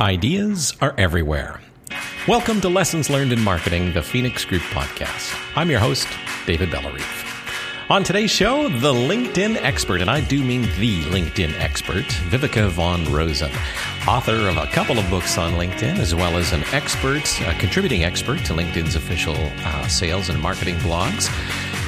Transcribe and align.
Ideas 0.00 0.76
are 0.82 0.94
everywhere. 0.98 1.58
Welcome 2.28 2.60
to 2.60 2.68
Lessons 2.68 3.08
Learned 3.08 3.32
in 3.32 3.40
Marketing, 3.40 3.94
the 3.94 4.02
Phoenix 4.02 4.44
Group 4.44 4.60
podcast. 4.64 5.34
I'm 5.56 5.70
your 5.70 5.80
host, 5.80 6.06
David 6.44 6.68
Bellarive. 6.68 7.24
On 7.88 8.04
today's 8.04 8.30
show, 8.30 8.68
the 8.68 8.92
LinkedIn 8.92 9.56
expert, 9.56 10.02
and 10.02 10.10
I 10.10 10.20
do 10.20 10.44
mean 10.44 10.62
the 10.78 11.02
LinkedIn 11.04 11.58
expert, 11.58 12.04
Viveka 12.28 12.68
von 12.68 13.10
Rosen, 13.10 13.50
author 14.06 14.48
of 14.48 14.58
a 14.58 14.66
couple 14.66 14.98
of 14.98 15.08
books 15.08 15.38
on 15.38 15.54
LinkedIn, 15.54 15.98
as 15.98 16.14
well 16.14 16.36
as 16.36 16.52
an 16.52 16.62
expert, 16.74 17.24
a 17.46 17.54
contributing 17.58 18.04
expert 18.04 18.44
to 18.44 18.52
LinkedIn's 18.52 18.96
official 18.96 19.36
uh, 19.38 19.88
sales 19.88 20.28
and 20.28 20.38
marketing 20.42 20.76
blogs. 20.80 21.30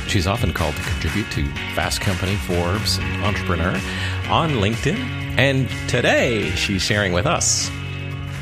She's 0.08 0.26
often 0.26 0.54
called 0.54 0.76
to 0.76 0.82
contribute 0.82 1.30
to 1.32 1.44
Fast 1.74 2.00
Company, 2.00 2.36
Forbes, 2.36 2.96
and 2.96 3.22
Entrepreneur 3.22 3.74
on 4.30 4.52
LinkedIn. 4.52 4.96
And 5.36 5.68
today, 5.88 6.50
she's 6.52 6.80
sharing 6.80 7.12
with 7.12 7.26
us 7.26 7.70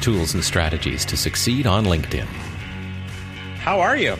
tools 0.06 0.34
and 0.34 0.44
strategies 0.44 1.04
to 1.04 1.16
succeed 1.16 1.66
on 1.66 1.84
LinkedIn. 1.84 2.26
How 3.58 3.80
are 3.80 3.96
you? 3.96 4.14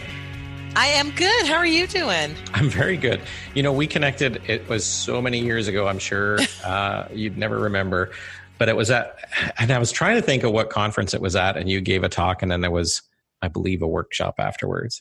I 0.74 0.88
am 0.88 1.12
good. 1.12 1.46
How 1.46 1.54
are 1.54 1.64
you 1.64 1.86
doing? 1.86 2.34
I'm 2.54 2.68
very 2.68 2.96
good. 2.96 3.20
You 3.54 3.62
know, 3.62 3.72
we 3.72 3.86
connected, 3.86 4.42
it 4.48 4.68
was 4.68 4.84
so 4.84 5.22
many 5.22 5.38
years 5.38 5.68
ago, 5.68 5.86
I'm 5.86 6.00
sure 6.00 6.40
uh, 6.64 7.06
you'd 7.12 7.38
never 7.38 7.56
remember, 7.60 8.10
but 8.58 8.68
it 8.68 8.74
was 8.74 8.90
at, 8.90 9.16
and 9.60 9.70
I 9.70 9.78
was 9.78 9.92
trying 9.92 10.16
to 10.16 10.22
think 10.22 10.42
of 10.42 10.50
what 10.50 10.70
conference 10.70 11.14
it 11.14 11.20
was 11.20 11.36
at, 11.36 11.56
and 11.56 11.70
you 11.70 11.80
gave 11.80 12.02
a 12.02 12.08
talk, 12.08 12.42
and 12.42 12.50
then 12.50 12.62
there 12.62 12.72
was, 12.72 13.02
I 13.40 13.46
believe, 13.46 13.80
a 13.80 13.86
workshop 13.86 14.40
afterwards. 14.40 15.00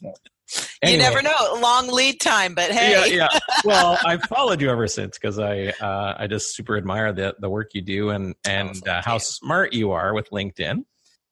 Anyway, 0.82 0.98
you 0.98 1.02
never 1.02 1.22
know. 1.22 1.60
Long 1.60 1.88
lead 1.88 2.20
time, 2.20 2.54
but 2.54 2.72
hey. 2.72 2.92
Yeah, 2.92 3.06
yeah. 3.06 3.40
Well, 3.66 3.98
I've 4.06 4.22
followed 4.24 4.62
you 4.62 4.70
ever 4.70 4.88
since 4.88 5.18
because 5.18 5.40
I 5.40 5.70
uh, 5.82 6.16
I 6.20 6.28
just 6.28 6.56
super 6.56 6.78
admire 6.78 7.12
the 7.14 7.36
the 7.40 7.50
work 7.50 7.72
you 7.74 7.82
do 7.82 8.12
and 8.12 8.36
and 8.46 8.88
uh, 8.88 9.02
how 9.04 9.18
smart 9.18 9.74
you 9.74 9.92
are 9.92 10.14
with 10.14 10.30
LinkedIn. 10.30 10.84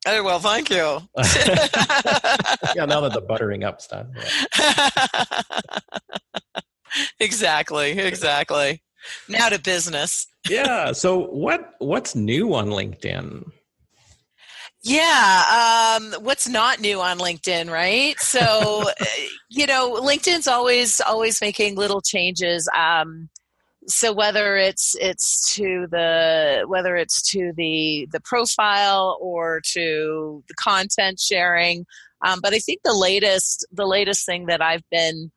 Oh 0.07 0.23
well, 0.23 0.39
thank 0.39 0.69
you. 0.69 0.75
yeah, 2.75 2.85
now 2.85 3.01
that 3.01 3.13
the 3.13 3.21
buttering 3.27 3.63
up's 3.63 3.87
done. 3.87 4.11
Yeah. 4.57 5.41
exactly, 7.19 7.91
exactly. 7.99 8.81
Now 9.29 9.49
to 9.49 9.59
business. 9.59 10.27
yeah. 10.49 10.91
So 10.91 11.27
what 11.27 11.73
what's 11.79 12.15
new 12.15 12.53
on 12.55 12.69
LinkedIn? 12.69 13.45
Yeah, 14.83 15.97
um, 15.97 16.13
what's 16.23 16.47
not 16.47 16.81
new 16.81 16.99
on 16.99 17.17
LinkedIn, 17.17 17.71
right? 17.71 18.19
So, 18.19 18.83
eh, 18.99 19.05
you 19.49 19.65
know, 19.65 19.93
LinkedIn's 20.01 20.47
always 20.47 20.99
always 20.99 21.39
making 21.39 21.75
little 21.77 22.01
changes. 22.01 22.69
Um, 22.77 23.29
so 23.87 24.13
whether 24.13 24.57
it's 24.57 24.95
it's 24.99 25.53
to 25.55 25.87
the 25.91 26.63
whether 26.67 26.95
it's 26.97 27.21
to 27.31 27.53
the 27.55 28.07
the 28.11 28.19
profile 28.21 29.17
or 29.21 29.61
to 29.73 30.43
the 30.47 30.53
content 30.55 31.19
sharing, 31.19 31.85
um, 32.25 32.39
but 32.41 32.53
I 32.53 32.59
think 32.59 32.81
the 32.83 32.93
latest 32.93 33.65
the 33.71 33.85
latest 33.87 34.25
thing 34.25 34.47
that 34.47 34.61
I've 34.61 34.83
been 34.91 35.31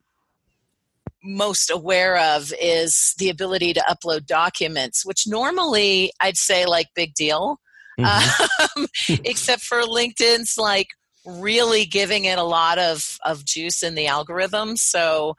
most 1.25 1.71
aware 1.71 2.17
of 2.19 2.53
is 2.61 3.15
the 3.19 3.31
ability 3.31 3.73
to 3.75 3.81
upload 3.89 4.27
documents, 4.27 5.05
which 5.05 5.25
normally 5.27 6.13
I'd 6.21 6.37
say 6.37 6.67
like 6.67 6.87
big 6.95 7.15
deal 7.15 7.59
mm-hmm. 7.99 8.81
um, 8.81 8.87
except 9.25 9.63
for 9.63 9.83
LinkedIn's 9.83 10.57
like 10.59 10.89
really 11.25 11.85
giving 11.85 12.25
it 12.25 12.39
a 12.39 12.45
lot 12.45 12.79
of, 12.79 13.19
of 13.25 13.45
juice 13.45 13.83
in 13.83 13.95
the 13.95 14.07
algorithm. 14.07 14.77
So, 14.77 15.35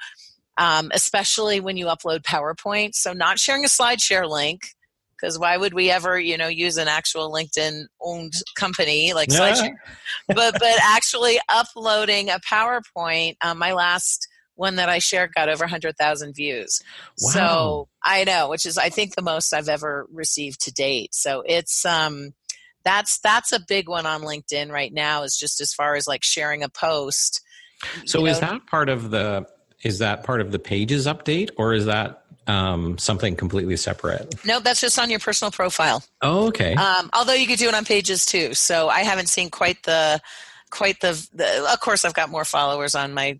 um, 0.58 0.92
especially 0.94 1.60
when 1.60 1.78
you 1.78 1.86
upload 1.86 2.24
PowerPoint. 2.24 2.94
So, 2.94 3.14
not 3.14 3.40
sharing 3.40 3.64
a 3.64 3.68
SlideShare 3.68 4.30
link 4.30 4.62
because 5.20 5.40
why 5.40 5.58
would 5.58 5.74
we 5.74 5.90
ever 5.90 6.20
you 6.20 6.38
know 6.38 6.48
use 6.48 6.78
an 6.78 6.88
actual 6.88 7.32
linkedin 7.32 7.86
owned 8.02 8.34
company 8.56 9.14
like 9.14 9.32
yeah. 9.32 9.40
slideshare 9.40 9.76
but 10.28 10.54
but 10.60 10.76
actually 10.82 11.40
uploading 11.50 12.30
a 12.30 12.40
powerpoint 12.40 13.36
um, 13.42 13.58
my 13.58 13.74
last 13.74 14.28
one 14.56 14.76
that 14.76 14.90
i 14.90 15.00
shared 15.00 15.34
got 15.34 15.50
over 15.50 15.64
100000 15.64 16.36
views 16.36 16.82
wow. 17.22 17.30
so 17.32 17.88
i 18.04 18.23
know 18.23 18.50
which 18.50 18.66
is 18.66 18.78
i 18.78 18.90
think 18.90 19.16
the 19.16 19.22
most 19.22 19.54
i've 19.54 19.70
ever 19.70 20.08
received 20.12 20.62
to 20.62 20.72
date 20.72 21.14
so 21.14 21.44
it's 21.46 21.86
um 21.86 22.32
that's 22.87 23.20
that's 23.20 23.52
a 23.52 23.59
big 23.59 23.89
one 23.89 24.05
on 24.05 24.21
linkedin 24.21 24.71
right 24.71 24.93
now 24.93 25.23
is 25.23 25.37
just 25.37 25.59
as 25.59 25.73
far 25.73 25.95
as 25.95 26.08
like 26.08 26.23
sharing 26.23 26.64
a 26.64 26.70
post. 26.70 27.42
So 28.05 28.25
is 28.25 28.42
know. 28.42 28.48
that 28.48 28.65
part 28.65 28.87
of 28.87 29.11
the 29.11 29.45
is 29.83 29.99
that 29.99 30.23
part 30.23 30.39
of 30.39 30.53
the 30.53 30.59
pages 30.59 31.05
update 31.05 31.49
or 31.58 31.73
is 31.73 31.86
that 31.86 32.23
um, 32.48 32.98
something 32.98 33.36
completely 33.36 33.75
separate? 33.75 34.33
No 34.45 34.61
that's 34.61 34.80
just 34.80 34.98
on 34.98 35.09
your 35.09 35.20
personal 35.20 35.52
profile. 35.52 36.02
Oh 36.21 36.48
okay. 36.48 36.75
Um, 36.75 37.09
although 37.11 37.33
you 37.33 37.45
could 37.45 37.59
do 37.59 37.67
it 37.67 37.73
on 37.73 37.83
pages 37.83 38.25
too. 38.25 38.53
So 38.53 38.87
i 38.87 39.02
haven't 39.02 39.27
seen 39.27 39.49
quite 39.49 39.83
the 39.83 40.21
quite 40.69 41.02
the, 41.02 41.27
the 41.33 41.69
of 41.71 41.80
course 41.81 42.05
i've 42.05 42.14
got 42.14 42.30
more 42.30 42.45
followers 42.45 42.95
on 42.95 43.14
my 43.14 43.39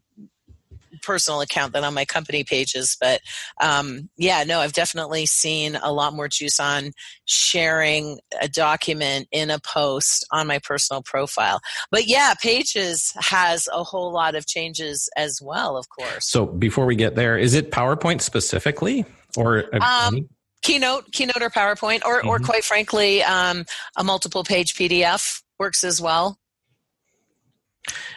personal 1.07 1.41
account 1.41 1.73
than 1.73 1.85
on 1.85 1.94
my 1.94 2.06
company 2.06 2.44
pages. 2.44 2.97
But 3.00 3.22
um, 3.62 4.09
yeah, 4.18 4.44
no, 4.44 4.59
I've 4.59 4.73
definitely 4.73 5.25
seen 5.25 5.78
a 5.78 5.91
lot 5.91 6.13
more 6.13 6.28
juice 6.28 6.59
on 6.59 6.91
sharing 7.25 8.19
a 8.40 8.50
document 8.50 9.28
in 9.31 9.50
a 9.50 9.59
post 9.59 10.28
on 10.31 10.45
my 10.45 10.59
personal 10.59 11.01
profile. 11.01 11.62
But 11.90 12.07
yeah, 12.07 12.34
Pages 12.40 13.13
has 13.16 13.69
a 13.73 13.84
whole 13.84 14.12
lot 14.12 14.35
of 14.35 14.45
changes 14.45 15.09
as 15.16 15.40
well, 15.41 15.78
of 15.78 15.88
course. 15.90 16.29
So 16.29 16.45
before 16.45 16.85
we 16.85 16.95
get 16.95 17.16
there, 17.16 17.38
is 17.38 17.53
it 17.53 17.72
PowerPoint 17.72 18.22
specifically 18.22 19.06
or? 19.38 19.74
Um, 19.81 20.28
Keynote, 20.63 21.12
Keynote 21.13 21.41
or 21.41 21.50
PowerPoint, 21.50 22.01
or, 22.03 22.19
mm-hmm. 22.19 22.28
or 22.28 22.39
quite 22.39 22.63
frankly, 22.63 23.24
um, 23.24 23.63
a 23.95 24.03
multiple 24.03 24.44
page 24.44 24.75
PDF 24.75 25.41
works 25.59 25.85
as 25.85 26.01
well. 26.01 26.38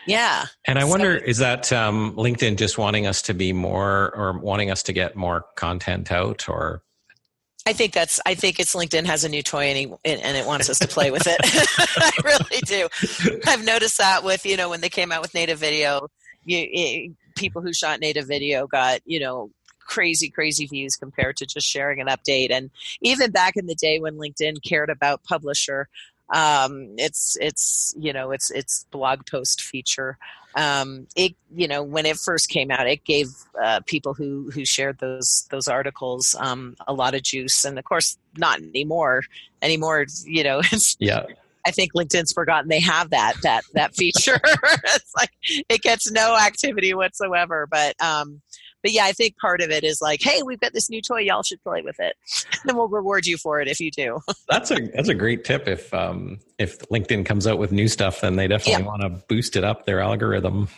Yeah. 0.07 0.47
And 0.67 0.79
I 0.79 0.85
wonder 0.85 1.17
is 1.17 1.39
that 1.39 1.73
um, 1.73 2.15
LinkedIn 2.17 2.57
just 2.57 2.79
wanting 2.79 3.07
us 3.07 3.23
to 3.23 3.35
be 3.35 3.53
more 3.53 4.15
or 4.15 4.39
wanting 4.39 4.71
us 4.71 4.83
to 4.85 4.93
get 4.93 5.17
more 5.17 5.45
content 5.57 6.11
out 6.11 6.49
or? 6.49 6.83
I 7.67 7.75
think 7.75 7.93
that's. 7.93 8.19
I 8.25 8.35
think 8.35 8.59
it's 8.59 8.75
LinkedIn 8.75 9.05
has 9.05 9.23
a 9.23 9.29
new 9.29 9.43
toy 9.43 9.65
and, 9.65 9.79
he, 9.79 9.85
and 10.05 10.37
it 10.37 10.47
wants 10.47 10.71
us 10.71 10.79
to 10.79 10.89
play 10.89 11.11
with 11.11 11.27
it. 11.27 11.37
I 11.99 12.11
really 12.25 12.61
do. 12.63 12.89
I've 13.47 13.65
noticed 13.65 13.99
that 13.99 14.25
with 14.25 14.47
you 14.47 14.57
know 14.57 14.71
when 14.71 14.81
they 14.81 14.89
came 14.89 15.13
out 15.13 15.21
with 15.21 15.35
native 15.35 15.59
video, 15.59 16.09
you, 16.45 16.67
it, 16.71 17.13
people 17.37 17.61
who 17.63 17.73
shot 17.73 18.01
native 18.01 18.27
video 18.27 18.67
got 18.67 19.01
you 19.05 19.21
know 19.21 19.51
crazy 19.79 20.31
crazy 20.31 20.67
views 20.67 20.97
compared 20.97 21.37
to 21.37 21.45
just 21.45 21.67
sharing 21.67 22.01
an 22.01 22.07
update 22.07 22.51
and 22.51 22.71
even 23.03 23.33
back 23.33 23.57
in 23.57 23.67
the 23.67 23.75
day 23.75 23.99
when 23.99 24.15
linkedin 24.17 24.55
cared 24.65 24.89
about 24.89 25.25
publisher 25.25 25.89
um, 26.33 26.95
it's 26.97 27.37
it's 27.41 27.95
you 27.99 28.13
know 28.13 28.31
it's 28.31 28.51
it's 28.51 28.85
blog 28.91 29.27
post 29.27 29.63
feature. 29.63 30.17
Um, 30.55 31.07
it 31.17 31.35
you 31.55 31.69
know 31.69 31.83
when 31.83 32.07
it 32.07 32.17
first 32.17 32.49
came 32.49 32.71
out, 32.71 32.89
it 32.89 33.05
gave 33.05 33.29
uh, 33.61 33.81
people 33.87 34.15
who 34.15 34.51
who 34.53 34.65
shared 34.65 34.99
those 34.99 35.47
those 35.51 35.69
articles 35.69 36.37
um, 36.39 36.77
a 36.87 36.93
lot 36.93 37.15
of 37.15 37.23
juice, 37.23 37.65
and 37.65 37.79
of 37.79 37.85
course 37.85 38.17
not 38.37 38.61
anymore. 38.61 39.23
Anymore, 39.63 40.07
you 40.25 40.45
know, 40.45 40.61
it's 40.73 40.97
yeah. 41.01 41.25
I 41.67 41.73
think 41.73 41.93
LinkedIn's 41.93 42.33
forgotten 42.33 42.69
they 42.69 42.81
have 42.81 43.11
that 43.11 43.35
that 43.43 43.65
that 43.75 43.95
feature. 43.95 44.41
it's 44.45 45.13
like 45.17 45.31
it 45.43 45.83
gets 45.83 46.11
no 46.11 46.37
activity 46.37 46.95
whatsoever. 46.95 47.67
But 47.71 48.01
um, 48.03 48.41
but 48.83 48.93
yeah, 48.93 49.05
I 49.05 49.13
think 49.13 49.37
part 49.39 49.61
of 49.61 49.71
it 49.71 49.85
is 49.85 50.01
like, 50.01 50.21
hey, 50.23 50.43
we've 50.43 50.61
got 50.61 50.73
this 50.73 50.91
new 50.91 51.03
toy, 51.03 51.21
y'all 51.21 51.43
should 51.43 51.63
play 51.63 51.83
with 51.83 51.97
it, 51.99 52.17
and 52.67 52.77
we'll 52.77 52.89
reward 52.89 53.27
you 53.27 53.37
for 53.37 53.61
it 53.61 53.69
if 53.69 53.81
you 53.81 53.91
do. 53.91 54.21
that's 54.49 54.71
a 54.71 54.77
that's 54.95 55.09
a 55.09 55.15
great 55.15 55.45
tip. 55.45 55.69
If 55.69 55.93
um, 55.95 56.39
if 56.59 56.79
LinkedIn 56.89 57.27
comes 57.27 57.47
out 57.47 57.59
with 57.59 57.73
new 57.73 57.89
stuff, 57.89 58.21
then 58.21 58.37
they 58.37 58.49
definitely 58.49 58.85
yeah. 58.85 58.89
want 58.89 59.03
to 59.03 59.25
boost 59.29 59.57
it 59.57 59.65
up 59.65 59.87
their 59.87 60.01
algorithm. 60.01 60.69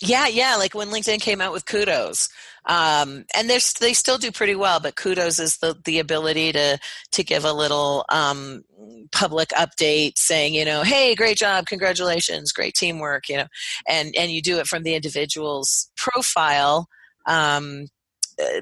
Yeah, 0.00 0.26
yeah. 0.26 0.56
Like 0.56 0.74
when 0.74 0.88
LinkedIn 0.88 1.20
came 1.20 1.40
out 1.40 1.52
with 1.52 1.64
Kudos, 1.64 2.28
um, 2.66 3.24
and 3.34 3.48
they 3.48 3.58
they 3.80 3.94
still 3.94 4.18
do 4.18 4.30
pretty 4.30 4.54
well. 4.54 4.78
But 4.80 4.96
Kudos 4.96 5.38
is 5.38 5.58
the 5.58 5.76
the 5.84 5.98
ability 5.98 6.52
to 6.52 6.78
to 7.12 7.24
give 7.24 7.44
a 7.44 7.52
little 7.52 8.04
um, 8.10 8.64
public 9.12 9.48
update 9.50 10.18
saying, 10.18 10.54
you 10.54 10.64
know, 10.64 10.82
hey, 10.82 11.14
great 11.14 11.38
job, 11.38 11.66
congratulations, 11.66 12.52
great 12.52 12.74
teamwork, 12.74 13.28
you 13.28 13.38
know, 13.38 13.46
and 13.88 14.14
and 14.18 14.30
you 14.30 14.42
do 14.42 14.58
it 14.58 14.66
from 14.66 14.82
the 14.82 14.94
individual's 14.94 15.90
profile 15.96 16.88
um, 17.26 17.86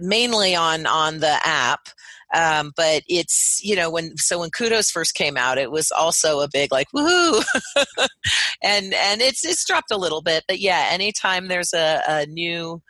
mainly 0.00 0.54
on 0.54 0.86
on 0.86 1.20
the 1.20 1.38
app. 1.44 1.88
Um, 2.34 2.72
but 2.76 3.02
it's 3.06 3.60
you 3.62 3.76
know 3.76 3.90
when 3.90 4.16
so 4.16 4.40
when 4.40 4.50
kudos 4.50 4.90
first 4.90 5.14
came 5.14 5.36
out 5.36 5.56
it 5.56 5.70
was 5.70 5.92
also 5.92 6.40
a 6.40 6.48
big 6.52 6.72
like 6.72 6.88
woohoo! 6.94 7.44
And 8.62 8.92
and 8.92 9.20
it's 9.20 9.44
it's 9.44 9.64
dropped 9.64 9.92
a 9.92 9.98
little 9.98 10.22
bit 10.22 10.42
but 10.48 10.58
yeah 10.58 10.88
anytime 10.90 11.46
there's 11.46 11.72
a, 11.72 12.02
a 12.08 12.26
new 12.26 12.82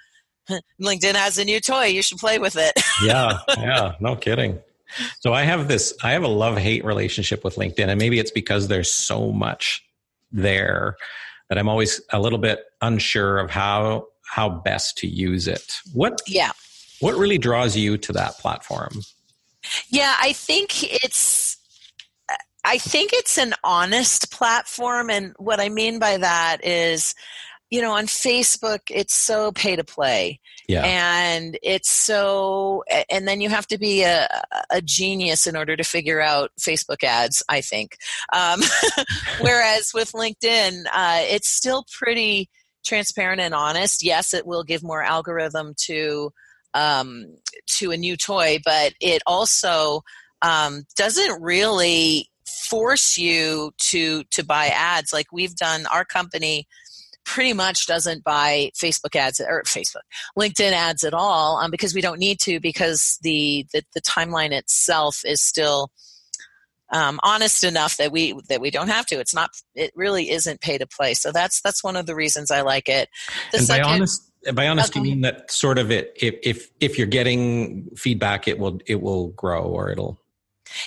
linkedin 0.81 1.15
has 1.15 1.37
a 1.37 1.45
new 1.45 1.61
toy 1.61 1.87
you 1.87 2.01
should 2.01 2.19
play 2.19 2.39
with 2.39 2.57
it. 2.57 2.73
Yeah 3.05 3.39
yeah 3.59 3.97
no 4.01 4.17
kidding. 4.17 4.61
So 5.21 5.35
i 5.35 5.43
have 5.43 5.69
this 5.69 5.93
i 6.03 6.13
have 6.13 6.23
a 6.23 6.29
love 6.29 6.57
hate 6.57 6.85
relationship 6.85 7.45
with 7.45 7.57
linkedin 7.57 7.89
and 7.89 7.99
maybe 7.99 8.19
it's 8.19 8.31
because 8.31 8.69
there's 8.69 8.93
so 8.93 9.31
much 9.31 9.85
there 10.33 10.97
that 11.51 11.59
i'm 11.59 11.69
always 11.69 12.01
a 12.13 12.21
little 12.21 12.39
bit 12.39 12.65
unsure 12.81 13.39
of 13.39 13.51
how 13.51 14.07
how 14.35 14.49
best 14.49 14.99
to 14.99 15.07
use 15.07 15.47
it. 15.47 15.77
What 15.93 16.21
yeah. 16.27 16.51
What 16.99 17.15
really 17.15 17.39
draws 17.39 17.77
you 17.77 17.97
to 17.99 18.13
that 18.15 18.37
platform? 18.39 19.03
Yeah, 19.89 20.17
I 20.21 20.33
think 20.33 20.83
it's 21.05 21.57
I 22.65 22.79
think 22.79 23.13
it's 23.13 23.39
an 23.39 23.55
honest 23.63 24.33
platform. 24.33 25.09
And 25.09 25.35
what 25.39 25.61
I 25.61 25.69
mean 25.69 26.01
by 26.01 26.17
that 26.17 26.65
is, 26.65 27.15
you 27.71 27.81
know, 27.81 27.93
on 27.93 28.07
Facebook, 28.07 28.81
it's 28.91 29.15
so 29.15 29.53
pay 29.53 29.77
to 29.77 29.85
play. 29.85 30.41
Yeah. 30.67 30.83
And 30.85 31.57
it's 31.63 31.91
so, 31.91 32.83
and 33.09 33.29
then 33.29 33.41
you 33.41 33.51
have 33.51 33.69
to 33.69 33.79
be 33.79 34.03
a, 34.03 34.27
a 34.71 34.83
genius 34.83 35.47
in 35.47 35.55
order 35.57 35.77
to 35.77 35.85
figure 35.85 36.21
out 36.21 36.51
Facebook 36.59 37.05
ads, 37.05 37.41
I 37.49 37.61
think. 37.61 37.99
Um, 38.33 38.63
whereas 39.41 39.93
with 39.95 40.11
LinkedIn, 40.13 40.87
uh, 40.93 41.21
it's 41.21 41.49
still 41.49 41.85
pretty 41.93 42.49
transparent 42.85 43.41
and 43.41 43.55
honest. 43.55 44.03
Yes, 44.03 44.35
it 44.35 44.47
will 44.47 44.65
give 44.65 44.83
more 44.83 45.03
algorithm 45.03 45.75
to, 45.83 46.33
um, 46.75 47.37
to 47.79 47.91
a 47.91 47.97
new 47.97 48.17
toy, 48.17 48.59
but 48.65 48.95
it 49.01 49.23
also 49.27 50.03
um, 50.43 50.85
doesn't 50.97 51.43
really 51.43 52.31
force 52.47 53.17
you 53.17 53.73
to 53.79 54.23
to 54.31 54.45
buy 54.45 54.67
ads 54.67 55.13
like 55.13 55.27
we've 55.33 55.57
done 55.57 55.87
our 55.87 56.05
company 56.05 56.67
pretty 57.25 57.53
much 57.53 57.87
doesn't 57.87 58.23
buy 58.23 58.71
Facebook 58.77 59.17
ads 59.17 59.41
or 59.41 59.63
Facebook, 59.65 60.03
LinkedIn 60.39 60.73
ads 60.73 61.05
at 61.05 61.15
all 61.15 61.57
um, 61.57 61.71
because 61.71 61.95
we 61.95 62.01
don't 62.01 62.19
need 62.19 62.39
to 62.41 62.61
because 62.61 63.19
the, 63.23 63.67
the, 63.73 63.83
the 63.95 64.01
timeline 64.03 64.53
itself 64.53 65.23
is 65.25 65.43
still 65.43 65.91
um, 66.95 67.19
honest 67.25 67.65
enough 67.65 67.97
that 67.97 68.13
we 68.13 68.41
that 68.49 68.61
we 68.61 68.71
don't 68.71 68.89
have 68.89 69.05
to. 69.07 69.19
It's 69.19 69.35
not. 69.35 69.51
It 69.75 69.93
really 69.97 70.31
isn't 70.31 70.61
pay 70.61 70.79
to 70.79 70.87
play. 70.87 71.15
So 71.15 71.33
that's 71.33 71.61
that's 71.61 71.83
one 71.83 71.97
of 71.97 72.07
the 72.07 72.15
reasons 72.15 72.51
I 72.51 72.63
like 72.63 72.89
it. 72.89 73.09
The 73.51 73.59
and 73.59 73.67
second, 73.67 73.85
by 73.85 73.91
honest, 73.91 74.33
by 74.55 74.69
honest, 74.69 74.93
okay. 74.93 75.01
you 75.01 75.05
mean 75.05 75.21
that 75.23 75.51
sort 75.51 75.79
of 75.79 75.91
it. 75.91 76.13
If 76.17 76.37
if 76.43 76.71
if 76.81 76.97
you're 76.97 77.09
getting 77.09 77.91
feedback, 77.97 78.47
it 78.47 78.59
will 78.59 78.79
it 78.87 79.03
will 79.03 79.29
grow 79.29 79.65
or 79.65 79.91
it'll 79.91 80.21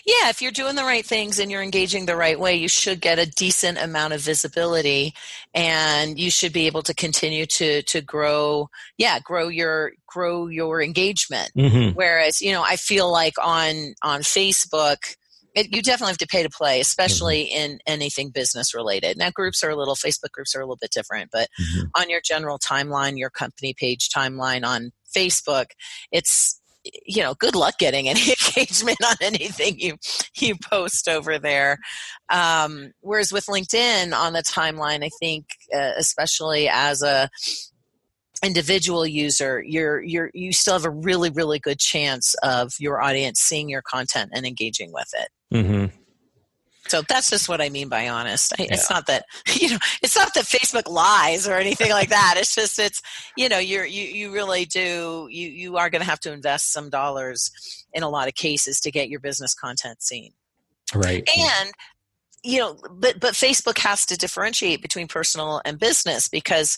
yeah, 0.06 0.30
if 0.30 0.42
you're 0.42 0.52
doing 0.52 0.76
the 0.76 0.84
right 0.84 1.06
things 1.06 1.40
and 1.40 1.52
you're 1.52 1.62
engaging 1.62 2.06
the 2.06 2.16
right 2.16 2.40
way, 2.40 2.56
you 2.56 2.68
should 2.68 3.00
get 3.00 3.20
a 3.20 3.26
decent 3.26 3.78
amount 3.78 4.14
of 4.14 4.22
visibility 4.22 5.14
and 5.54 6.20
you 6.20 6.32
should 6.32 6.52
be 6.52 6.68
able 6.68 6.84
to 6.84 6.94
continue 6.94 7.46
to 7.46 7.84
to 7.84 8.02
grow 8.02 8.70
yeah, 8.98 9.20
grow 9.20 9.50
your 9.50 9.92
grow 10.08 10.48
your 10.48 10.82
engagement. 10.82 11.52
Mm-hmm. 11.56 11.96
Whereas, 11.96 12.42
you 12.42 12.52
know, 12.52 12.64
I 12.64 12.78
feel 12.78 13.12
like 13.12 13.36
on 13.42 13.94
on 14.02 14.22
Facebook 14.22 15.16
it, 15.58 15.76
you 15.76 15.82
definitely 15.82 16.12
have 16.12 16.20
to 16.20 16.28
pay 16.28 16.44
to 16.44 16.50
play, 16.50 16.80
especially 16.80 17.46
mm-hmm. 17.46 17.72
in 17.72 17.80
anything 17.88 18.30
business 18.30 18.76
related. 18.76 19.18
Now, 19.18 19.32
groups 19.32 19.64
are 19.64 19.72
a 19.72 19.76
little, 19.76 19.96
Facebook 19.96 20.32
groups 20.32 20.56
are 20.56 20.62
a 20.62 20.66
little 20.66 20.78
bit 20.80 20.92
different, 20.92 21.32
but 21.32 21.50
mm-hmm. 21.60 21.88
on 21.96 22.12
your 22.12 22.22
general 22.24 22.60
timeline, 22.60 23.18
your 23.18 23.32
company 23.32 23.74
page 23.74 24.10
timeline 24.10 24.64
on 24.64 24.92
Facebook, 25.16 25.66
it's 26.12 26.62
you 27.06 27.22
know, 27.22 27.34
good 27.34 27.56
luck 27.56 27.78
getting 27.80 28.08
any 28.08 28.22
engagement 28.48 29.00
on 29.06 29.16
anything 29.20 29.78
you 29.78 29.98
you 30.38 30.56
post 30.56 31.10
over 31.10 31.38
there. 31.38 31.80
Um, 32.30 32.92
whereas 33.02 33.34
with 33.34 33.48
LinkedIn 33.48 34.14
on 34.14 34.32
the 34.32 34.44
timeline, 34.44 35.04
I 35.04 35.10
think, 35.20 35.48
uh, 35.76 35.92
especially 35.98 36.70
as 36.70 37.02
a 37.02 37.30
individual 38.42 39.06
user, 39.06 39.62
you're 39.66 40.02
you're 40.02 40.32
you 40.34 40.54
still 40.54 40.76
have 40.76 40.86
a 40.86 40.90
really 40.90 41.30
really 41.30 41.60
good 41.60 41.80
chance 41.80 42.36
of 42.42 42.72
your 42.80 43.02
audience 43.02 43.42
seeing 43.42 43.68
your 43.68 43.82
content 43.82 44.32
and 44.34 44.46
engaging 44.46 44.94
with 44.94 45.10
it. 45.14 45.28
Mm-hmm. 45.54 45.96
So 46.88 47.02
that's 47.02 47.30
just 47.30 47.50
what 47.50 47.62
I 47.62 47.70
mean 47.70 47.90
by 47.90 48.08
honest. 48.08 48.54
Yeah. 48.58 48.68
It's 48.70 48.90
not 48.90 49.08
that 49.08 49.26
you 49.60 49.72
know, 49.72 49.78
it's 50.02 50.16
not 50.16 50.34
that 50.34 50.46
Facebook 50.46 50.90
lies 50.90 51.48
or 51.48 51.56
anything 51.56 51.92
like 51.92 52.10
that. 52.10 52.36
It's 52.38 52.56
just 52.56 52.80
it's 52.80 53.02
you 53.36 53.50
know, 53.50 53.60
you're 53.60 53.86
you 53.86 54.04
you 54.04 54.32
really 54.32 54.66
do 54.66 55.28
you 55.30 55.50
you 55.50 55.78
are 55.78 55.90
going 55.90 56.02
to 56.02 56.10
have 56.10 56.20
to 56.22 56.32
invest 56.32 56.72
some 56.72 56.90
dollars 56.90 57.52
in 57.94 58.04
a 58.04 58.10
lot 58.10 58.28
of 58.28 58.36
cases 58.36 58.80
to 58.82 58.92
get 58.92 59.10
your 59.10 59.20
business 59.20 59.54
content 59.54 60.02
seen. 60.02 60.32
Right. 60.96 61.28
And 61.38 61.72
you 62.44 62.60
know, 62.60 62.78
but 62.92 63.20
but 63.20 63.34
Facebook 63.34 63.78
has 63.80 64.06
to 64.08 64.18
differentiate 64.18 64.82
between 64.82 65.08
personal 65.08 65.62
and 65.66 65.80
business 65.80 66.30
because 66.30 66.78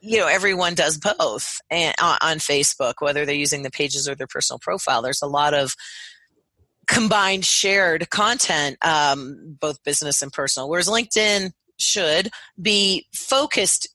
you 0.00 0.18
know 0.18 0.26
everyone 0.26 0.74
does 0.74 0.98
both 0.98 1.60
and, 1.70 1.94
on 2.00 2.38
Facebook 2.38 2.94
whether 3.00 3.24
they're 3.24 3.34
using 3.34 3.62
the 3.62 3.70
pages 3.70 4.08
or 4.08 4.14
their 4.14 4.26
personal 4.26 4.58
profile 4.58 5.00
there's 5.00 5.22
a 5.22 5.26
lot 5.26 5.54
of 5.54 5.74
combined 6.86 7.44
shared 7.44 8.10
content, 8.10 8.76
um, 8.84 9.56
both 9.60 9.82
business 9.84 10.22
and 10.22 10.32
personal. 10.32 10.68
Whereas 10.68 10.88
LinkedIn 10.88 11.52
should 11.78 12.30
be 12.60 13.06
focused 13.12 13.88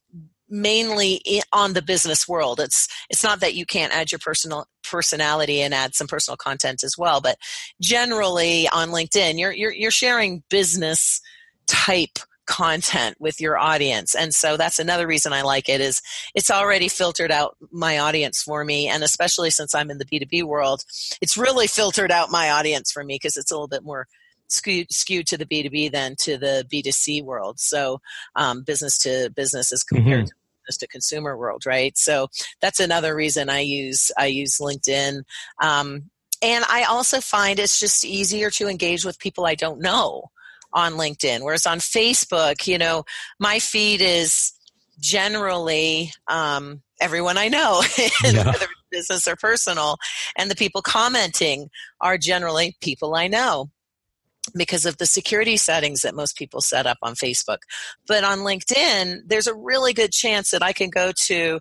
mainly 0.49 1.21
on 1.53 1.73
the 1.73 1.81
business 1.81 2.27
world. 2.27 2.59
It's 2.59 2.87
it's 3.09 3.23
not 3.23 3.39
that 3.39 3.55
you 3.55 3.65
can't 3.65 3.95
add 3.95 4.11
your 4.11 4.19
personal 4.19 4.65
personality 4.83 5.61
and 5.61 5.73
add 5.73 5.95
some 5.95 6.07
personal 6.07 6.37
content 6.37 6.83
as 6.83 6.97
well, 6.97 7.21
but 7.21 7.37
generally 7.81 8.67
on 8.67 8.89
LinkedIn, 8.89 9.39
you're 9.39 9.53
you're, 9.53 9.71
you're 9.71 9.91
sharing 9.91 10.43
business 10.49 11.21
type 11.67 12.19
content 12.51 13.15
with 13.17 13.39
your 13.39 13.57
audience. 13.57 14.13
And 14.13 14.35
so 14.35 14.57
that's 14.57 14.77
another 14.77 15.07
reason 15.07 15.31
i 15.31 15.41
like 15.41 15.69
it 15.69 15.79
is 15.79 16.01
it's 16.35 16.51
already 16.51 16.89
filtered 16.89 17.31
out 17.31 17.55
my 17.71 17.97
audience 17.97 18.43
for 18.43 18.65
me. 18.65 18.89
And 18.89 19.03
especially 19.03 19.51
since 19.51 19.73
i'm 19.73 19.89
in 19.89 19.99
the 19.99 20.05
b2b 20.05 20.43
world 20.43 20.83
it's 21.21 21.37
really 21.37 21.67
filtered 21.67 22.11
out 22.11 22.29
my 22.29 22.51
audience 22.51 22.91
for 22.91 23.05
me 23.05 23.15
because 23.15 23.37
it's 23.37 23.51
a 23.51 23.53
little 23.53 23.69
bit 23.69 23.85
more 23.85 24.05
skewed, 24.49 24.91
skewed 24.91 25.27
to 25.27 25.37
the 25.37 25.45
b2b 25.45 25.93
than 25.93 26.17
to 26.17 26.37
the 26.37 26.67
b2c 26.71 27.23
world. 27.23 27.57
So 27.57 28.01
um, 28.35 28.63
business 28.63 28.97
to 29.03 29.29
business 29.33 29.71
is 29.71 29.85
compared 29.85 30.25
mm-hmm. 30.25 30.25
to 30.25 30.33
business 30.65 30.77
to 30.79 30.87
consumer 30.87 31.37
world 31.37 31.65
right? 31.65 31.97
So 31.97 32.27
that's 32.59 32.81
another 32.81 33.15
reason 33.15 33.49
i 33.49 33.61
use 33.61 34.11
i 34.17 34.25
use 34.25 34.57
linkedin. 34.57 35.23
Um, 35.63 36.09
and 36.41 36.65
i 36.67 36.83
also 36.83 37.21
find 37.21 37.59
it's 37.59 37.79
just 37.79 38.03
easier 38.03 38.49
to 38.49 38.67
engage 38.67 39.05
with 39.05 39.19
people 39.19 39.45
i 39.45 39.55
don't 39.55 39.79
know 39.79 40.31
on 40.73 40.93
LinkedIn. 40.93 41.41
Whereas 41.41 41.65
on 41.65 41.79
Facebook, 41.79 42.67
you 42.67 42.77
know, 42.77 43.03
my 43.39 43.59
feed 43.59 44.01
is 44.01 44.51
generally 44.99 46.11
um, 46.27 46.81
everyone 46.99 47.37
I 47.37 47.47
know, 47.47 47.81
yeah. 48.23 48.45
whether 48.45 48.67
business 48.91 49.27
or 49.27 49.35
personal, 49.35 49.97
and 50.37 50.51
the 50.51 50.55
people 50.55 50.81
commenting 50.81 51.69
are 52.01 52.17
generally 52.17 52.75
people 52.81 53.15
I 53.15 53.27
know 53.27 53.69
because 54.55 54.85
of 54.85 54.97
the 54.97 55.05
security 55.05 55.55
settings 55.55 56.01
that 56.01 56.15
most 56.15 56.35
people 56.35 56.61
set 56.61 56.87
up 56.87 56.97
on 57.01 57.13
Facebook. 57.13 57.59
But 58.07 58.23
on 58.23 58.39
LinkedIn, 58.39 59.21
there's 59.27 59.47
a 59.47 59.53
really 59.53 59.93
good 59.93 60.11
chance 60.11 60.51
that 60.51 60.63
I 60.63 60.73
can 60.73 60.89
go 60.89 61.11
to 61.27 61.59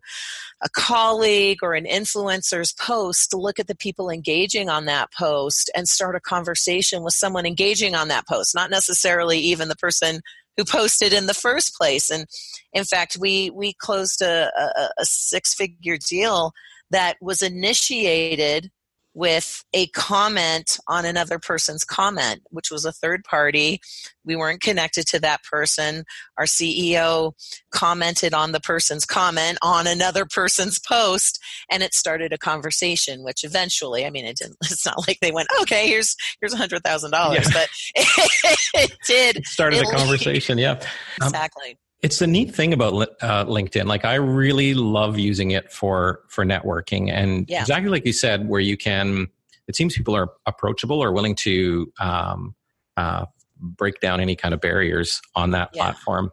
a 0.63 0.69
colleague 0.71 1.59
or 1.63 1.75
an 1.75 1.85
influencer's 1.85 2.73
post 2.73 3.31
to 3.31 3.37
look 3.37 3.59
at 3.59 3.67
the 3.67 3.75
people 3.75 4.11
engaging 4.11 4.69
on 4.69 4.87
that 4.87 5.13
post 5.13 5.71
and 5.75 5.89
start 5.89 6.17
a 6.17 6.21
conversation 6.21 7.03
with 7.03 7.15
someone 7.15 7.47
engaging 7.47 7.95
on 7.95 8.09
that 8.09 8.27
post, 8.27 8.55
not 8.55 8.71
necessarily 8.71 9.39
even 9.39 9.69
the 9.69 9.77
person 9.77 10.21
who 10.57 10.65
posted 10.65 11.13
in 11.13 11.27
the 11.27 11.35
first 11.35 11.75
place. 11.75 12.11
And 12.11 12.27
in 12.73 12.85
fact, 12.85 13.17
we, 13.19 13.51
we 13.51 13.73
closed 13.75 14.21
a, 14.21 14.51
a, 14.59 14.91
a 14.99 15.05
six 15.05 15.55
figure 15.55 15.97
deal 15.97 16.53
that 16.91 17.17
was 17.21 17.41
initiated 17.41 18.71
with 19.15 19.65
a 19.75 19.87
comment 19.89 20.79
on 20.87 21.05
another 21.05 21.39
person's 21.39 21.85
comment, 21.85 22.43
which 22.51 22.71
was 22.71 22.85
a 22.85 22.93
third 22.93 23.25
party. 23.25 23.81
We 24.25 24.37
weren't 24.37 24.61
connected 24.61 25.07
to 25.09 25.21
that 25.21 25.43
person. 25.43 26.05
Our 26.39 26.45
CEO 26.45 27.33
commented 27.73 28.35
on 28.35 28.53
the 28.53 28.61
person's 28.61 29.05
comment 29.05 29.59
on 29.63 29.87
another 29.87 30.25
person's 30.25 30.79
post, 30.79 31.41
and 31.71 31.83
it 31.83 31.95
started 31.95 32.33
a 32.33 32.39
conversation. 32.39 33.23
Which 33.23 33.45
eventually, 33.45 34.07
I 34.07 34.11
mean, 34.11 34.25
it 34.25 34.37
didn't. 34.37 34.57
It's 34.71 34.87
not 34.87 35.07
like 35.07 35.19
they 35.21 35.33
went, 35.33 35.49
"Okay, 35.63 35.89
here's 35.89 36.15
here's 36.41 36.55
a 36.55 36.57
hundred 36.57 36.83
thousand 36.85 37.11
yeah. 37.13 37.19
dollars," 37.19 37.49
but 37.53 37.69
it, 37.95 38.59
it 38.75 38.97
did. 39.07 39.37
It 39.39 39.47
started 39.47 39.83
a 39.83 39.91
conversation. 39.91 40.59
Yeah, 40.59 40.81
exactly. 41.21 41.71
Um, 41.71 41.77
it's 42.03 42.19
the 42.19 42.27
neat 42.27 42.55
thing 42.55 42.73
about 42.73 42.95
uh, 43.21 43.45
LinkedIn. 43.45 43.87
Like 43.87 44.05
I 44.05 44.15
really 44.15 44.75
love 44.75 45.19
using 45.19 45.51
it 45.51 45.73
for 45.73 46.21
for 46.29 46.45
networking, 46.45 47.11
and 47.11 47.47
yeah. 47.49 47.61
exactly 47.61 47.91
like 47.91 48.07
you 48.07 48.13
said, 48.13 48.49
where 48.49 48.61
you 48.61 48.77
can. 48.77 49.29
It 49.69 49.77
seems 49.77 49.97
people 49.97 50.17
are 50.17 50.31
approachable 50.47 51.01
or 51.01 51.13
willing 51.13 51.37
to 51.37 51.93
um, 52.01 52.57
uh, 52.97 53.27
break 53.61 54.01
down 54.01 54.21
any 54.21 54.35
kind 54.35 54.53
of 54.53 54.61
barriers 54.61 55.21
on 55.37 55.53
that 55.53 55.71
yeah. 55.73 55.83
platform. 55.83 56.33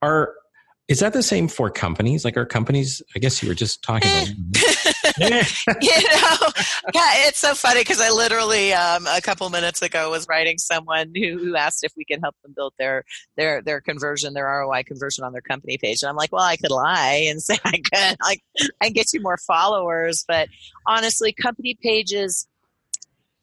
Are 0.00 0.34
is 0.88 1.00
that 1.00 1.12
the 1.12 1.22
same 1.22 1.48
for 1.48 1.70
companies? 1.70 2.24
Like, 2.24 2.36
our 2.36 2.46
companies? 2.46 3.02
I 3.14 3.18
guess 3.18 3.42
you 3.42 3.48
were 3.48 3.54
just 3.54 3.82
talking 3.82 4.10
about. 4.10 4.71
you 5.20 5.30
know, 5.30 6.36
yeah, 6.94 7.26
it's 7.26 7.38
so 7.38 7.54
funny 7.54 7.80
because 7.80 8.00
I 8.00 8.10
literally 8.10 8.72
um, 8.72 9.06
a 9.06 9.20
couple 9.20 9.48
minutes 9.50 9.82
ago 9.82 10.10
was 10.10 10.26
writing 10.28 10.58
someone 10.58 11.12
who, 11.14 11.38
who 11.38 11.56
asked 11.56 11.84
if 11.84 11.92
we 11.96 12.04
can 12.04 12.20
help 12.20 12.34
them 12.42 12.52
build 12.54 12.74
their 12.78 13.04
their 13.36 13.62
their 13.62 13.80
conversion, 13.80 14.34
their 14.34 14.46
ROI 14.46 14.82
conversion 14.84 15.24
on 15.24 15.32
their 15.32 15.42
company 15.42 15.78
page, 15.78 16.02
and 16.02 16.10
I'm 16.10 16.16
like, 16.16 16.32
well, 16.32 16.42
I 16.42 16.56
could 16.56 16.70
lie 16.70 17.26
and 17.28 17.42
say 17.42 17.58
I 17.64 17.78
could, 17.78 18.16
like, 18.22 18.42
I 18.80 18.86
can 18.86 18.92
get 18.92 19.12
you 19.12 19.20
more 19.20 19.38
followers, 19.38 20.24
but 20.26 20.48
honestly, 20.86 21.32
company 21.32 21.76
pages. 21.80 22.48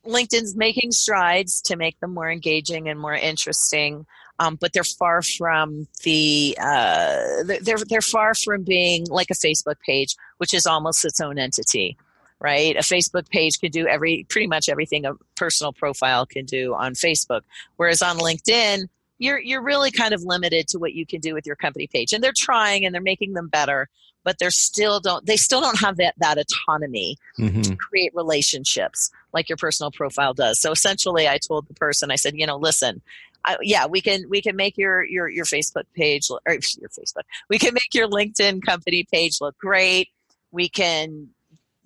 LinkedIn's 0.07 0.55
making 0.55 0.91
strides 0.91 1.61
to 1.63 1.75
make 1.75 1.99
them 1.99 2.13
more 2.13 2.31
engaging 2.31 2.87
and 2.87 2.97
more 2.99 3.13
interesting 3.13 4.05
um, 4.39 4.55
but 4.55 4.73
they're 4.73 4.83
far 4.83 5.21
from 5.21 5.87
the 6.03 6.57
uh, 6.61 7.43
they're 7.61 7.77
they're 7.87 8.01
far 8.01 8.33
from 8.33 8.63
being 8.63 9.05
like 9.09 9.29
a 9.29 9.35
Facebook 9.35 9.79
page, 9.85 10.15
which 10.37 10.53
is 10.53 10.65
almost 10.65 11.05
its 11.05 11.19
own 11.19 11.37
entity. 11.37 11.97
right? 12.39 12.75
A 12.75 12.79
Facebook 12.79 13.29
page 13.29 13.59
can 13.59 13.71
do 13.71 13.87
every 13.87 14.25
pretty 14.29 14.47
much 14.47 14.69
everything 14.69 15.05
a 15.05 15.13
personal 15.35 15.73
profile 15.73 16.25
can 16.25 16.45
do 16.45 16.73
on 16.73 16.93
Facebook. 16.93 17.41
Whereas 17.77 18.01
on 18.01 18.17
LinkedIn, 18.17 18.87
you're 19.17 19.39
you're 19.39 19.61
really 19.61 19.91
kind 19.91 20.13
of 20.13 20.23
limited 20.23 20.67
to 20.69 20.79
what 20.79 20.93
you 20.93 21.05
can 21.05 21.19
do 21.19 21.33
with 21.33 21.45
your 21.45 21.55
company 21.55 21.87
page. 21.87 22.13
And 22.13 22.23
they're 22.23 22.31
trying 22.35 22.85
and 22.85 22.95
they're 22.95 23.01
making 23.01 23.33
them 23.33 23.49
better, 23.49 23.89
but 24.23 24.39
they're 24.39 24.51
still 24.51 24.99
don't 24.99 25.25
they 25.25 25.37
still 25.37 25.61
don't 25.61 25.79
have 25.79 25.97
that 25.97 26.15
that 26.19 26.37
autonomy 26.37 27.17
mm-hmm. 27.37 27.61
to 27.61 27.75
create 27.75 28.11
relationships 28.15 29.11
like 29.33 29.49
your 29.49 29.57
personal 29.57 29.91
profile 29.91 30.33
does. 30.33 30.59
So 30.59 30.71
essentially 30.71 31.27
I 31.27 31.37
told 31.37 31.67
the 31.67 31.73
person 31.73 32.09
I 32.09 32.15
said, 32.15 32.35
you 32.35 32.47
know, 32.47 32.57
listen, 32.57 33.01
I, 33.45 33.57
yeah, 33.61 33.85
we 33.85 34.01
can 34.01 34.29
we 34.29 34.41
can 34.41 34.55
make 34.55 34.77
your 34.77 35.03
your 35.05 35.29
your 35.29 35.45
Facebook 35.45 35.85
page 35.95 36.29
or 36.29 36.39
your 36.47 36.89
Facebook. 36.89 37.23
We 37.49 37.57
can 37.57 37.73
make 37.73 37.93
your 37.93 38.07
LinkedIn 38.07 38.65
company 38.65 39.05
page 39.11 39.37
look 39.41 39.57
great. 39.57 40.09
We 40.51 40.69
can 40.69 41.29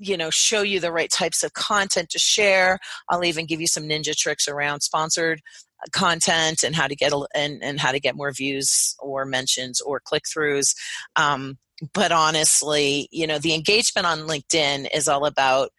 you 0.03 0.17
know 0.17 0.29
show 0.29 0.61
you 0.61 0.79
the 0.79 0.91
right 0.91 1.09
types 1.09 1.43
of 1.43 1.53
content 1.53 2.09
to 2.09 2.19
share 2.19 2.79
i'll 3.09 3.23
even 3.23 3.45
give 3.45 3.61
you 3.61 3.67
some 3.67 3.83
ninja 3.83 4.15
tricks 4.15 4.47
around 4.47 4.81
sponsored 4.81 5.41
uh, 5.81 5.85
content 5.91 6.63
and 6.63 6.75
how 6.75 6.87
to 6.87 6.95
get 6.95 7.13
and, 7.35 7.63
and 7.63 7.79
how 7.79 7.91
to 7.91 7.99
get 7.99 8.15
more 8.15 8.31
views 8.31 8.95
or 8.99 9.25
mentions 9.25 9.79
or 9.81 9.99
click 9.99 10.23
throughs 10.23 10.75
um, 11.15 11.57
but 11.93 12.11
honestly 12.11 13.07
you 13.11 13.27
know 13.27 13.37
the 13.37 13.53
engagement 13.53 14.05
on 14.05 14.27
linkedin 14.27 14.87
is 14.93 15.07
all 15.07 15.25
about 15.25 15.69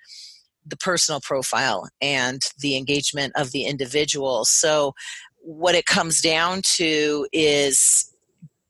the 0.67 0.77
personal 0.77 1.21
profile 1.21 1.89
and 2.01 2.41
the 2.61 2.77
engagement 2.77 3.33
of 3.37 3.51
the 3.53 3.65
individual 3.65 4.45
so 4.45 4.95
what 5.45 5.75
it 5.75 5.87
comes 5.87 6.21
down 6.21 6.63
to 6.77 7.27
is 7.33 8.11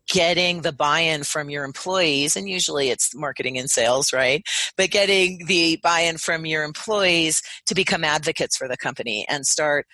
getting 0.09 0.61
the 0.61 0.73
buy-in 0.73 1.25
from 1.25 1.49
your 1.49 1.65
employees 1.65 2.37
and 2.37 2.49
usually 2.49 2.91
it's 2.91 3.15
marketing 3.15 3.57
and 3.57 3.71
sales 3.71 4.13
right? 4.13 4.45
But 4.77 4.91
getting 4.91 5.47
the 5.47 5.79
buy-in 5.83 6.19
from 6.19 6.45
your 6.45 6.63
employees 6.63 7.43
to 7.67 7.75
become 7.75 8.05
advocates 8.05 8.57
for 8.57 8.69
the 8.69 8.77
company 8.77 9.25
and 9.29 9.47
start 9.47 9.87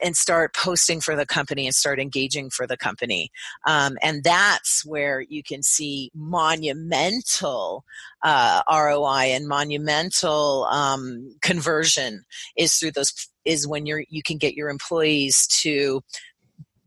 and 0.00 0.16
start 0.16 0.54
posting 0.54 1.00
for 1.00 1.14
the 1.14 1.26
company 1.26 1.66
and 1.66 1.74
start 1.74 2.00
engaging 2.00 2.48
for 2.48 2.66
the 2.66 2.76
company. 2.76 3.30
Um, 3.66 3.98
and 4.02 4.24
that's 4.24 4.82
where 4.84 5.20
you 5.20 5.42
can 5.42 5.62
see 5.62 6.10
monumental 6.14 7.84
uh, 8.22 8.62
roi 8.70 9.26
and 9.26 9.46
monumental 9.46 10.64
um, 10.70 11.36
conversion 11.42 12.24
is 12.56 12.74
through 12.74 12.92
those 12.92 13.12
is 13.44 13.66
when 13.66 13.86
you're 13.86 14.04
you 14.08 14.22
can 14.22 14.38
get 14.38 14.54
your 14.54 14.68
employees 14.68 15.46
to 15.62 16.00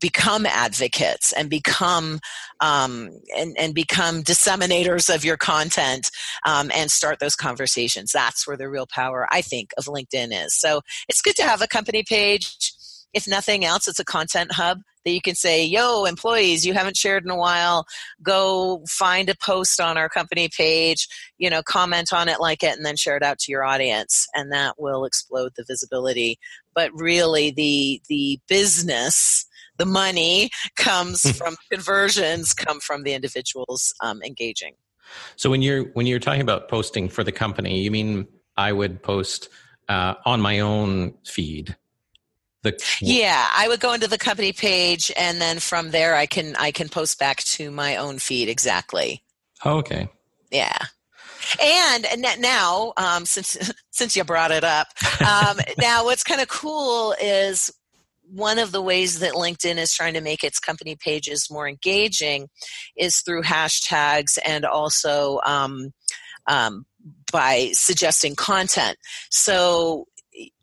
become 0.00 0.46
advocates 0.46 1.32
and 1.32 1.50
become 1.50 2.20
um, 2.60 3.10
and, 3.36 3.56
and 3.58 3.74
become 3.74 4.22
disseminators 4.22 5.12
of 5.12 5.24
your 5.24 5.36
content 5.36 6.08
um, 6.46 6.70
and 6.74 6.90
start 6.90 7.18
those 7.18 7.34
conversations. 7.34 8.12
That's 8.12 8.46
where 8.46 8.56
the 8.56 8.68
real 8.68 8.86
power 8.86 9.26
i 9.30 9.40
think 9.40 9.70
of 9.76 9.84
linkedin 9.84 10.28
is. 10.32 10.54
So 10.58 10.80
it's 11.08 11.22
good 11.22 11.36
to 11.36 11.42
have 11.42 11.62
a 11.62 11.66
company 11.66 12.04
page 12.08 12.72
if 13.12 13.26
nothing 13.26 13.64
else 13.64 13.88
it's 13.88 13.98
a 13.98 14.04
content 14.04 14.52
hub 14.52 14.80
that 15.04 15.12
you 15.12 15.20
can 15.20 15.34
say 15.34 15.64
yo 15.64 16.04
employees 16.04 16.66
you 16.66 16.74
haven't 16.74 16.96
shared 16.96 17.24
in 17.24 17.30
a 17.30 17.36
while. 17.36 17.86
Go 18.22 18.82
find 18.88 19.28
a 19.28 19.34
post 19.34 19.80
on 19.80 19.96
our 19.96 20.08
company 20.08 20.48
page 20.54 21.08
you 21.38 21.48
know 21.48 21.62
comment 21.62 22.12
on 22.12 22.28
it 22.28 22.40
like 22.40 22.62
it 22.62 22.76
and 22.76 22.84
then 22.84 22.96
share 22.96 23.16
it 23.16 23.22
out 23.22 23.38
to 23.40 23.52
your 23.52 23.64
audience 23.64 24.26
and 24.34 24.52
that 24.52 24.74
will 24.78 25.04
explode 25.04 25.52
the 25.56 25.64
visibility. 25.66 26.38
But 26.74 26.90
really 26.94 27.50
the 27.50 28.02
the 28.08 28.40
business 28.48 29.46
the 29.78 29.86
money 29.86 30.50
comes 30.76 31.22
hmm. 31.22 31.30
from 31.30 31.56
conversions 31.70 32.52
come 32.52 32.80
from 32.80 33.04
the 33.04 33.14
individuals 33.14 33.94
um, 34.00 34.22
engaging. 34.22 34.74
So 35.36 35.48
when 35.48 35.62
you're 35.62 35.84
when 35.94 36.06
you're 36.06 36.18
talking 36.18 36.42
about 36.42 36.68
posting 36.68 37.08
for 37.08 37.24
the 37.24 37.32
company 37.32 37.80
you 37.80 37.90
mean 37.90 38.26
i 38.56 38.72
would 38.72 39.02
post 39.02 39.48
uh, 39.88 40.14
on 40.26 40.40
my 40.40 40.60
own 40.60 41.14
feed 41.24 41.76
the 42.62 42.76
yeah 43.00 43.48
i 43.54 43.68
would 43.68 43.80
go 43.80 43.92
into 43.92 44.08
the 44.08 44.18
company 44.18 44.52
page 44.52 45.12
and 45.16 45.40
then 45.40 45.58
from 45.58 45.90
there 45.90 46.14
i 46.14 46.26
can 46.26 46.56
i 46.56 46.70
can 46.70 46.88
post 46.88 47.18
back 47.18 47.38
to 47.38 47.70
my 47.70 47.96
own 47.96 48.18
feed 48.18 48.48
exactly. 48.48 49.22
Oh, 49.64 49.78
okay. 49.78 50.08
Yeah. 50.50 50.78
And 51.62 52.06
now 52.40 52.92
um, 52.96 53.26
since 53.26 53.72
since 53.90 54.16
you 54.16 54.24
brought 54.24 54.50
it 54.50 54.64
up 54.64 54.88
um, 55.20 55.58
now 55.78 56.04
what's 56.04 56.24
kind 56.24 56.40
of 56.40 56.48
cool 56.48 57.14
is 57.20 57.70
one 58.30 58.58
of 58.58 58.72
the 58.72 58.82
ways 58.82 59.20
that 59.20 59.32
LinkedIn 59.32 59.78
is 59.78 59.94
trying 59.94 60.14
to 60.14 60.20
make 60.20 60.44
its 60.44 60.58
company 60.58 60.96
pages 60.96 61.48
more 61.50 61.68
engaging 61.68 62.48
is 62.96 63.20
through 63.20 63.42
hashtags 63.42 64.38
and 64.44 64.64
also 64.64 65.40
um, 65.44 65.92
um, 66.46 66.84
by 67.32 67.70
suggesting 67.72 68.34
content. 68.34 68.98
So, 69.30 70.06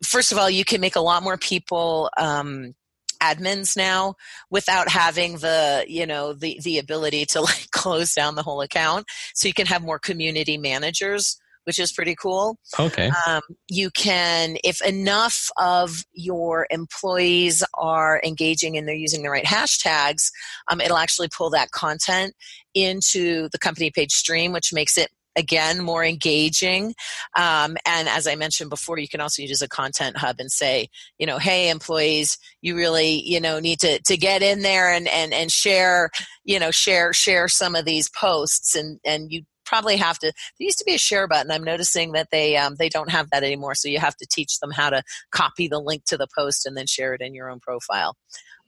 first 0.03 0.31
of 0.31 0.37
all, 0.37 0.49
you 0.49 0.65
can 0.65 0.81
make 0.81 0.95
a 0.95 1.01
lot 1.01 1.23
more 1.23 1.37
people 1.37 2.09
um, 2.17 2.73
admins 3.21 3.75
now 3.75 4.15
without 4.49 4.89
having 4.89 5.37
the 5.37 5.85
you 5.87 6.05
know 6.05 6.33
the 6.33 6.59
the 6.63 6.77
ability 6.77 7.25
to 7.25 7.41
like 7.41 7.67
close 7.71 8.13
down 8.13 8.35
the 8.35 8.43
whole 8.43 8.61
account 8.61 9.05
so 9.33 9.47
you 9.47 9.53
can 9.53 9.65
have 9.65 9.81
more 9.81 9.99
community 9.99 10.57
managers 10.57 11.37
which 11.65 11.79
is 11.79 11.91
pretty 11.91 12.15
cool. 12.15 12.57
Okay. 12.79 13.11
Um, 13.27 13.41
you 13.67 13.89
can, 13.89 14.57
if 14.63 14.83
enough 14.83 15.49
of 15.57 16.05
your 16.13 16.67
employees 16.69 17.63
are 17.73 18.21
engaging 18.23 18.77
and 18.77 18.87
they're 18.87 18.95
using 18.95 19.23
the 19.23 19.29
right 19.29 19.45
hashtags, 19.45 20.31
um, 20.69 20.79
it'll 20.79 20.97
actually 20.97 21.27
pull 21.27 21.49
that 21.49 21.71
content 21.71 22.33
into 22.73 23.49
the 23.49 23.57
company 23.57 23.91
page 23.91 24.11
stream, 24.11 24.53
which 24.53 24.71
makes 24.71 24.97
it 24.97 25.09
again 25.35 25.81
more 25.81 26.03
engaging 26.03 26.93
um, 27.37 27.77
and 27.85 28.07
as 28.09 28.27
i 28.27 28.35
mentioned 28.35 28.69
before 28.69 28.97
you 28.97 29.07
can 29.07 29.21
also 29.21 29.41
use 29.41 29.61
a 29.61 29.67
content 29.67 30.17
hub 30.17 30.37
and 30.39 30.51
say 30.51 30.87
you 31.17 31.25
know 31.25 31.37
hey 31.37 31.69
employees 31.69 32.37
you 32.61 32.75
really 32.75 33.21
you 33.21 33.39
know 33.39 33.59
need 33.59 33.79
to 33.79 33.99
to 34.03 34.17
get 34.17 34.41
in 34.41 34.61
there 34.61 34.91
and 34.91 35.07
and 35.07 35.33
and 35.33 35.51
share 35.51 36.09
you 36.43 36.59
know 36.59 36.71
share 36.71 37.13
share 37.13 37.47
some 37.47 37.75
of 37.75 37.85
these 37.85 38.09
posts 38.09 38.75
and 38.75 38.99
and 39.05 39.31
you 39.31 39.43
probably 39.65 39.97
have 39.97 40.17
to. 40.19 40.27
There 40.27 40.65
used 40.65 40.77
to 40.79 40.85
be 40.85 40.95
a 40.95 40.99
share 40.99 41.27
button. 41.27 41.51
I'm 41.51 41.63
noticing 41.63 42.13
that 42.13 42.29
they 42.31 42.55
um, 42.55 42.75
they 42.77 42.89
don't 42.89 43.09
have 43.09 43.29
that 43.31 43.43
anymore. 43.43 43.75
So 43.75 43.89
you 43.89 43.99
have 43.99 44.15
to 44.17 44.27
teach 44.29 44.59
them 44.59 44.71
how 44.71 44.89
to 44.89 45.03
copy 45.31 45.67
the 45.67 45.79
link 45.79 46.05
to 46.05 46.17
the 46.17 46.27
post 46.35 46.65
and 46.65 46.77
then 46.77 46.87
share 46.87 47.13
it 47.13 47.21
in 47.21 47.33
your 47.33 47.49
own 47.49 47.59
profile. 47.59 48.15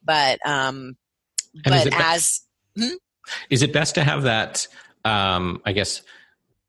But 0.04 0.46
um, 0.46 0.98
but 1.64 1.94
as 1.94 2.42
hmm? 2.78 2.96
is 3.50 3.62
it 3.62 3.72
best 3.72 3.96
to 3.96 4.04
have 4.04 4.24
that? 4.24 4.68
Um, 5.06 5.62
I 5.66 5.72
guess 5.72 6.02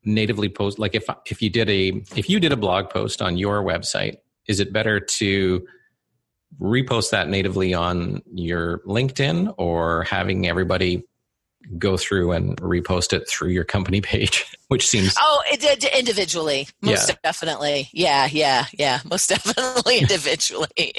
natively 0.05 0.49
post 0.49 0.79
like 0.79 0.95
if 0.95 1.05
if 1.25 1.41
you 1.41 1.49
did 1.49 1.69
a 1.69 1.89
if 2.15 2.29
you 2.29 2.39
did 2.39 2.51
a 2.51 2.57
blog 2.57 2.89
post 2.89 3.21
on 3.21 3.37
your 3.37 3.63
website 3.63 4.17
is 4.47 4.59
it 4.59 4.71
better 4.71 4.99
to 4.99 5.65
repost 6.59 7.11
that 7.11 7.29
natively 7.29 7.73
on 7.73 8.21
your 8.33 8.79
linkedin 8.79 9.53
or 9.57 10.03
having 10.03 10.47
everybody 10.47 11.03
go 11.77 11.97
through 11.97 12.31
and 12.31 12.57
repost 12.57 13.13
it 13.13 13.27
through 13.27 13.49
your 13.49 13.63
company 13.63 14.01
page, 14.09 14.45
which 14.67 14.87
seems 14.87 15.15
oh, 15.19 15.41
it, 15.51 15.63
it, 15.63 15.83
individually, 15.97 16.67
most 16.81 17.09
yeah. 17.09 17.15
definitely, 17.23 17.89
yeah, 17.93 18.27
yeah, 18.31 18.65
yeah, 18.73 18.99
most 19.09 19.29
definitely 19.29 19.97
individually. 20.01 20.93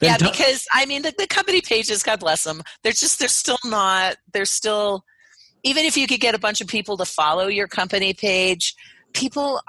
yeah, 0.00 0.16
t- 0.16 0.26
because 0.26 0.66
I 0.72 0.86
mean 0.86 1.02
the, 1.02 1.14
the 1.16 1.26
company 1.26 1.60
pages, 1.60 2.02
God 2.02 2.20
bless 2.20 2.44
them, 2.44 2.62
they're 2.82 2.92
just 2.92 3.18
they're 3.18 3.28
still 3.28 3.58
not 3.64 4.16
they're 4.32 4.44
still 4.44 5.04
even 5.62 5.84
if 5.84 5.96
you 5.96 6.06
could 6.06 6.20
get 6.20 6.34
a 6.34 6.38
bunch 6.38 6.60
of 6.60 6.68
people 6.68 6.96
to 6.96 7.04
follow 7.04 7.46
your 7.46 7.68
company 7.68 8.14
page, 8.14 8.74
people 9.12 9.60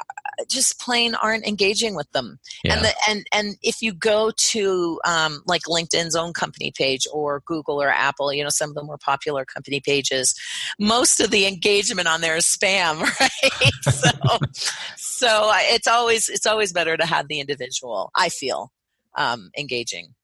just 0.50 0.80
plain 0.80 1.16
aren't 1.16 1.46
engaging 1.46 1.96
with 1.96 2.12
them. 2.12 2.40
Yeah. 2.64 2.74
And 2.74 2.86
the, 2.86 2.94
and 3.08 3.28
and 3.34 3.56
if 3.62 3.82
you 3.82 3.94
go 3.94 4.32
to 4.36 5.00
um, 5.06 5.42
like 5.46 5.64
LinkedIn's 5.64 6.16
own 6.16 6.34
company 6.34 6.72
page 6.76 7.06
or 7.12 7.42
Google 7.46 7.82
or 7.82 7.90
Apple, 7.90 8.34
you 8.34 8.44
know 8.44 8.50
some 8.50 8.70
of 8.70 8.76
the 8.76 8.84
more 8.84 8.98
popular 8.98 9.46
company 9.46 9.80
pages, 9.80 10.36
most 10.80 11.20
of 11.20 11.32
the 11.32 11.46
engagement 11.46 12.08
on 12.08 12.22
there 12.22 12.36
is 12.36 12.46
spam, 12.46 13.02
right? 13.20 13.72
so 13.84 14.40
so 14.98 15.52
it's 15.56 15.88
always 15.88 16.30
it's 16.30 16.46
always 16.46 16.74
better 16.74 16.98
to 16.98 17.06
have 17.06 17.28
the 17.28 17.40
individual. 17.40 18.12
I 18.16 18.30
feel 18.30 18.72
um, 19.16 19.52
engaging. 19.58 20.16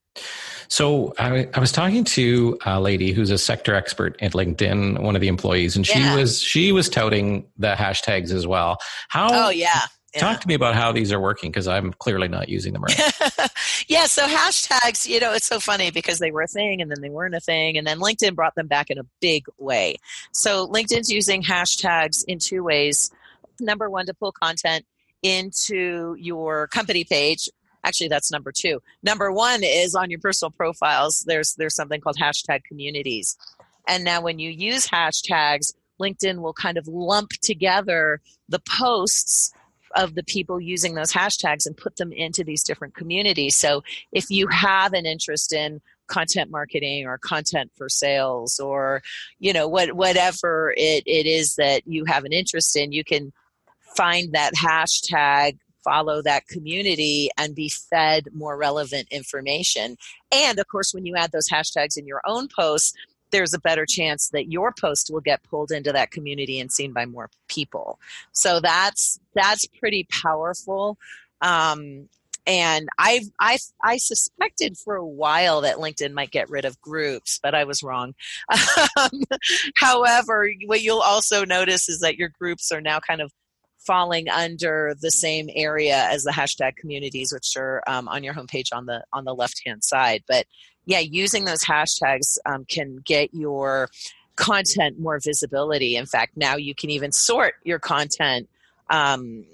So 0.70 1.16
I, 1.18 1.50
I, 1.52 1.60
was 1.60 1.72
talking 1.72 2.04
to 2.04 2.60
a 2.64 2.80
lady 2.80 3.12
who's 3.12 3.32
a 3.32 3.40
sector 3.40 3.74
expert 3.74 4.16
at 4.22 4.34
LinkedIn, 4.34 5.02
one 5.02 5.16
of 5.16 5.22
the 5.22 5.28
employees, 5.28 5.76
and 5.76 5.86
she 5.86 5.98
yeah. 5.98 6.16
was 6.16 6.40
she 6.40 6.72
was 6.72 6.90
touting 6.90 7.48
the 7.58 7.74
hashtags 7.74 8.32
as 8.32 8.46
well. 8.46 8.78
How? 9.08 9.48
Oh 9.48 9.50
yeah. 9.50 9.82
Yeah. 10.14 10.22
Talk 10.22 10.42
to 10.42 10.48
me 10.48 10.56
about 10.56 10.74
how 10.74 10.92
these 10.92 11.12
are 11.12 11.20
working 11.20 11.52
because 11.52 11.68
I'm 11.68 11.94
clearly 11.94 12.28
not 12.28 12.50
using 12.50 12.74
them 12.74 12.82
right. 12.82 12.98
yeah, 13.88 14.08
so 14.08 14.26
hashtags, 14.26 15.08
you 15.08 15.20
know, 15.20 15.34
it's 15.34 15.46
so 15.46 15.60
funny 15.60 15.92
because 15.92 16.18
they 16.18 16.32
were 16.32 16.42
a 16.42 16.48
thing 16.48 16.82
and 16.82 16.90
then 16.90 17.00
they 17.02 17.12
weren't 17.12 17.36
a 17.36 17.40
thing, 17.40 17.78
and 17.78 17.86
then 17.86 18.00
LinkedIn 18.00 18.34
brought 18.34 18.56
them 18.56 18.66
back 18.66 18.90
in 18.90 18.98
a 18.98 19.04
big 19.22 19.46
way. 19.60 19.98
So 20.32 20.68
LinkedIn's 20.68 21.12
using 21.12 21.44
hashtags 21.44 22.24
in 22.28 22.40
two 22.40 22.64
ways. 22.64 23.12
Number 23.60 23.88
one, 23.88 24.08
to 24.08 24.16
pull 24.16 24.32
content 24.32 24.86
into 25.22 26.16
your 26.18 26.68
company 26.68 27.04
page. 27.04 27.50
Actually, 27.84 28.10
that's 28.10 28.32
number 28.32 28.52
two. 28.52 28.82
Number 29.04 29.32
one 29.32 29.64
is 29.64 29.96
on 29.96 30.10
your 30.10 30.20
personal 30.20 30.52
profiles. 30.52 31.24
There's 31.26 31.56
there's 31.56 31.76
something 31.76 32.02
called 32.02 32.18
hashtag 32.18 32.64
communities, 32.64 33.38
and 33.88 34.04
now 34.04 34.22
when 34.22 34.40
you 34.40 34.50
use 34.50 34.88
hashtags 34.88 35.74
LinkedIn 36.00 36.42
will 36.42 36.54
kind 36.54 36.78
of 36.78 36.88
lump 36.88 37.32
together 37.42 38.22
the 38.48 38.62
posts 38.80 39.52
of 39.96 40.16
the 40.16 40.24
people 40.24 40.60
using 40.60 40.94
those 40.94 41.12
hashtags 41.12 41.66
and 41.66 41.76
put 41.76 41.98
them 41.98 42.12
into 42.12 42.44
these 42.44 42.64
different 42.64 42.96
communities. 42.96 43.56
So 43.56 43.84
if 44.12 44.30
you 44.30 44.48
have 44.48 44.94
an 44.94 45.06
interest 45.06 45.52
in 45.52 45.82
content 46.08 46.50
marketing 46.50 47.06
or 47.06 47.18
content 47.18 47.72
for 47.76 47.88
sales 47.88 48.60
or 48.60 49.02
you 49.38 49.54
know 49.54 49.68
what 49.68 49.94
whatever 49.94 50.74
it, 50.76 51.04
it 51.06 51.28
is 51.28 51.56
that 51.56 51.84
you 51.86 52.06
have 52.06 52.24
an 52.24 52.34
interest 52.34 52.76
in, 52.76 52.92
you 52.92 53.04
can 53.04 53.32
find 53.96 54.34
that 54.34 54.54
hashtag 54.54 55.58
follow 55.84 56.22
that 56.22 56.48
community 56.48 57.30
and 57.38 57.56
be 57.56 57.70
fed 57.70 58.28
more 58.34 58.58
relevant 58.58 59.08
information. 59.12 59.98
And 60.32 60.60
of 60.60 60.68
course, 60.68 60.94
when 60.94 61.06
you 61.06 61.16
add 61.16 61.32
those 61.32 61.50
hashtags 61.50 61.98
in 61.98 62.08
your 62.08 62.22
own 62.26 62.48
posts, 62.48 62.94
there's 63.32 63.54
a 63.54 63.60
better 63.60 63.86
chance 63.86 64.30
that 64.30 64.52
your 64.52 64.72
post 64.72 65.10
will 65.12 65.22
get 65.22 65.44
pulled 65.44 65.72
into 65.72 65.92
that 65.92 66.12
community 66.12 66.60
and 66.60 66.72
seen 66.72 66.94
by 66.94 67.06
more 67.06 67.30
people. 67.48 68.00
So 68.32 68.60
that's 68.60 69.20
that's 69.36 69.66
pretty 69.68 70.08
powerful. 70.10 70.98
Um, 71.42 72.10
and 72.48 72.90
I 72.98 73.22
I 73.40 73.60
I 73.84 73.98
suspected 73.98 74.78
for 74.78 74.96
a 74.96 75.06
while 75.06 75.62
that 75.62 75.78
LinkedIn 75.78 76.14
might 76.14 76.32
get 76.32 76.50
rid 76.50 76.66
of 76.66 76.82
groups, 76.82 77.40
but 77.42 77.54
I 77.54 77.64
was 77.64 77.84
wrong. 77.84 78.16
Um, 78.98 79.24
however, 79.78 80.50
what 80.66 80.82
you'll 80.82 81.00
also 81.00 81.46
notice 81.46 81.88
is 81.88 82.00
that 82.00 82.18
your 82.18 82.30
groups 82.30 82.72
are 82.72 82.82
now 82.82 83.00
kind 83.00 83.22
of 83.22 83.32
falling 83.90 84.30
under 84.30 84.94
the 85.02 85.10
same 85.10 85.50
area 85.56 86.06
as 86.12 86.22
the 86.22 86.30
hashtag 86.30 86.76
communities, 86.76 87.34
which 87.34 87.58
are 87.58 87.82
um, 87.88 88.08
on 88.08 88.24
your 88.24 88.36
homepage 88.36 88.68
on 88.72 88.86
the 88.86 89.04
on 89.14 89.26
the 89.26 89.34
left 89.34 89.60
hand 89.66 89.84
side. 89.84 90.24
But 90.28 90.46
yeah, 90.86 91.00
using 91.00 91.46
those 91.46 91.64
hashtags 91.64 92.38
um, 92.46 92.66
can 92.66 92.98
get 93.04 93.34
your 93.34 93.90
content 94.36 95.00
more 95.00 95.20
visibility. 95.20 95.96
In 95.96 96.06
fact, 96.06 96.38
now 96.38 96.56
you 96.56 96.76
can 96.76 96.92
even 96.92 97.12
sort 97.12 97.56
your 97.64 97.80
content 97.80 98.48
um, 98.92 99.46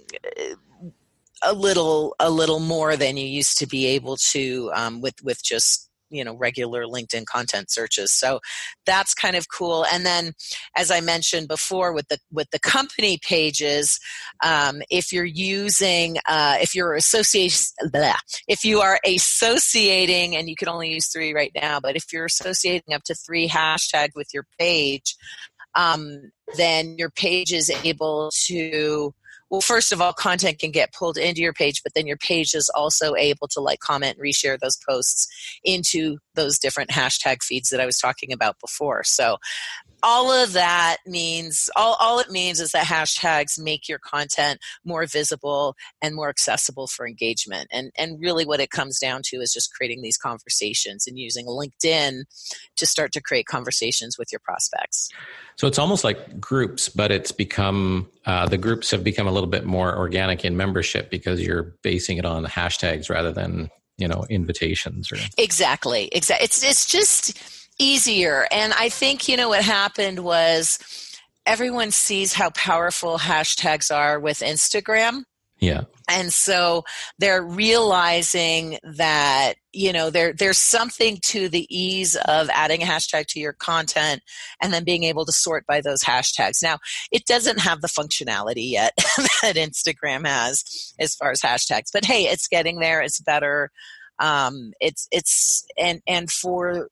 a 1.42 1.54
little 1.54 2.13
a 2.20 2.30
little 2.30 2.60
more 2.60 2.98
than 2.98 3.15
you 3.15 3.25
used 3.25 3.58
to 3.60 3.68
be 3.68 3.86
able 3.88 4.18
to 4.18 4.70
um, 4.75 5.00
with 5.00 5.24
with 5.24 5.42
just 5.42 5.89
you 6.15 6.24
know 6.24 6.36
regular 6.36 6.86
linkedin 6.86 7.25
content 7.25 7.72
searches. 7.72 8.12
So 8.12 8.39
that's 8.86 9.13
kind 9.13 9.36
of 9.36 9.50
cool. 9.50 9.86
And 9.91 10.05
then 10.05 10.34
as 10.75 10.91
i 10.91 11.00
mentioned 11.00 11.48
before 11.48 11.93
with 11.93 12.07
the 12.07 12.19
with 12.31 12.50
the 12.51 12.60
company 12.60 13.17
pages 13.22 14.00
um, 14.43 14.81
if 14.89 15.12
you're 15.12 15.25
using 15.25 16.17
uh, 16.27 16.57
if 16.62 16.75
you're 16.75 16.93
associating 16.93 17.60
if 18.48 18.63
you 18.63 18.81
are 18.81 19.00
associating 19.05 20.36
and 20.36 20.50
you 20.50 20.55
can 20.55 20.67
only 20.67 20.93
use 20.93 21.07
three 21.07 21.34
right 21.34 21.51
now 21.55 21.79
but 21.79 21.95
if 21.95 22.12
you're 22.12 22.25
associating 22.25 22.93
up 22.93 23.03
to 23.03 23.15
three 23.15 23.48
hashtags 23.48 24.15
with 24.15 24.27
your 24.34 24.45
page 24.60 25.15
um, 25.75 26.31
then 26.57 26.95
your 26.98 27.10
page 27.10 27.51
is 27.51 27.69
able 27.84 28.31
to 28.45 29.13
well 29.50 29.62
first 29.62 29.92
of 29.92 30.02
all 30.02 30.14
content 30.14 30.60
can 30.60 30.72
get 30.72 30.94
pulled 30.94 31.18
into 31.18 31.42
your 31.42 31.54
page 31.54 31.82
but 31.84 31.94
then 31.94 32.08
your 32.08 32.18
page 32.18 32.54
is 32.54 32.70
also 32.75 33.16
able 33.16 33.48
to 33.48 33.60
like 33.60 33.80
comment 33.80 34.18
and 34.18 34.25
reshare 34.25 34.58
those 34.60 34.78
posts 34.88 35.28
into 35.64 36.18
those 36.36 36.60
different 36.60 36.89
hashtag 36.89 37.42
feeds 37.42 37.70
that 37.70 37.80
i 37.80 37.86
was 37.86 37.98
talking 37.98 38.32
about 38.32 38.56
before. 38.60 39.04
So 39.04 39.38
all 40.04 40.32
of 40.32 40.54
that 40.54 40.98
means 41.08 41.70
all, 41.75 41.96
all 42.00 42.20
it 42.20 42.30
means 42.30 42.60
is 42.60 42.72
that 42.72 42.86
hashtags 42.86 43.60
make 43.60 43.89
your 43.89 43.98
content 43.98 44.60
more 44.84 45.08
visible 45.08 45.75
and 46.00 46.15
more 46.15 46.30
accessible 46.30 46.86
for 46.86 47.08
engagement. 47.08 47.68
And 47.72 47.92
and 47.98 48.20
really 48.22 48.46
what 48.46 48.60
it 48.60 48.70
comes 48.70 49.00
down 49.00 49.22
to 49.25 49.38
is 49.38 49.51
just 49.51 49.74
creating 49.74 50.04
these 50.04 50.18
conversations 50.18 51.08
and 51.08 51.18
using 51.18 51.48
linkedin 51.48 52.25
to 52.75 52.86
start 52.86 53.13
to 53.13 53.22
create 53.22 53.48
conversations 53.48 54.18
with 54.18 54.32
your 54.32 54.39
prospects. 54.39 55.10
So 55.56 55.68
it's 55.68 55.80
almost 55.80 56.04
like 56.04 56.39
groups 56.39 56.89
but 56.89 57.12
it's 57.12 57.32
become 57.32 58.10
uh, 58.25 58.48
the 58.48 58.58
groups 58.58 58.92
have 58.92 59.04
become 59.04 59.27
a 59.27 59.32
little 59.32 59.50
bit 59.50 59.65
more 59.65 59.98
organic 59.98 60.46
in 60.46 60.58
membership 60.58 61.10
because 61.10 61.42
you're 61.42 61.75
basing 61.82 62.18
it 62.18 62.25
on 62.25 62.44
the 62.44 62.50
hashtags 62.50 63.10
rather 63.10 63.32
than 63.32 63.70
you 63.98 64.08
know 64.08 64.25
invitations 64.30 65.12
or 65.12 65.18
exactly 65.38 66.10
exactly 66.12 66.44
it's 66.44 66.64
it's 66.64 66.86
just 66.86 67.38
easier. 67.80 68.48
And 68.52 68.74
I 68.74 68.90
think, 68.90 69.28
you 69.28 69.38
know, 69.38 69.50
what 69.50 69.64
happened 69.64 70.19
was 70.19 70.80
everyone 71.46 71.91
sees 71.91 72.34
how 72.34 72.50
powerful 72.52 73.17
hashtags 73.17 73.93
are 73.93 74.19
with 74.19 74.39
Instagram. 74.39 75.24
Yeah. 75.60 75.84
And 76.10 76.32
so 76.34 76.84
they're 77.18 77.41
realizing 77.41 78.78
that, 78.84 79.54
you 79.72 79.94
know, 79.94 80.10
there 80.10 80.34
there's 80.34 80.58
something 80.58 81.18
to 81.28 81.50
the 81.50 81.65
ease 81.76 82.15
of 82.15 82.50
adding 82.54 82.84
a 82.84 82.86
hashtag 82.86 83.28
to 83.28 83.39
your 83.39 83.54
content 83.54 84.22
and 84.62 84.74
then 84.74 84.84
being 84.84 85.04
able 85.04 85.26
to 85.26 85.32
sort 85.32 85.65
by 85.65 85.82
those 85.82 86.04
hashtags. 86.04 86.62
Now, 86.62 86.78
it 87.12 87.26
doesn't 87.26 87.60
have 87.62 87.82
the 87.82 87.88
functionality 87.88 88.70
yet 88.70 88.94
that 89.41 89.56
Instagram 89.56 90.28
has 90.28 90.94
as 91.00 91.15
far 91.15 91.32
as 91.32 91.41
hashtags, 91.41 91.89
but 91.91 92.06
hey, 92.06 92.24
it's 92.24 92.48
getting 92.48 92.80
there. 92.80 93.02
It's 93.02 93.22
better. 93.22 93.72
Um, 94.20 94.74
it's 94.80 95.08
it's 95.12 95.65
and 95.78 96.02
and 96.08 96.30
for 96.30 96.89